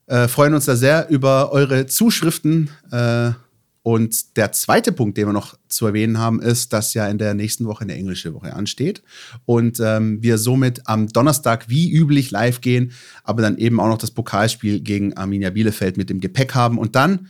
[0.07, 2.71] Äh, freuen uns da sehr über eure Zuschriften.
[2.91, 3.33] Äh,
[3.83, 7.35] und der zweite Punkt, den wir noch zu erwähnen haben, ist, dass ja in der
[7.35, 9.03] nächsten Woche eine englische Woche ansteht
[9.45, 12.93] und ähm, wir somit am Donnerstag wie üblich live gehen,
[13.25, 16.95] aber dann eben auch noch das Pokalspiel gegen Arminia Bielefeld mit dem Gepäck haben und
[16.95, 17.29] dann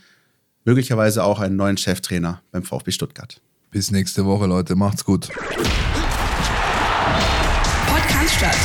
[0.65, 3.41] möglicherweise auch einen neuen Cheftrainer beim VfB Stuttgart.
[3.71, 4.75] Bis nächste Woche, Leute.
[4.75, 5.29] Macht's gut.
[7.87, 8.57] Podcast statt.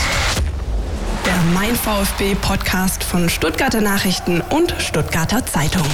[1.24, 5.86] Der Mein VfB Podcast von Stuttgarter Nachrichten und Stuttgarter Zeitung.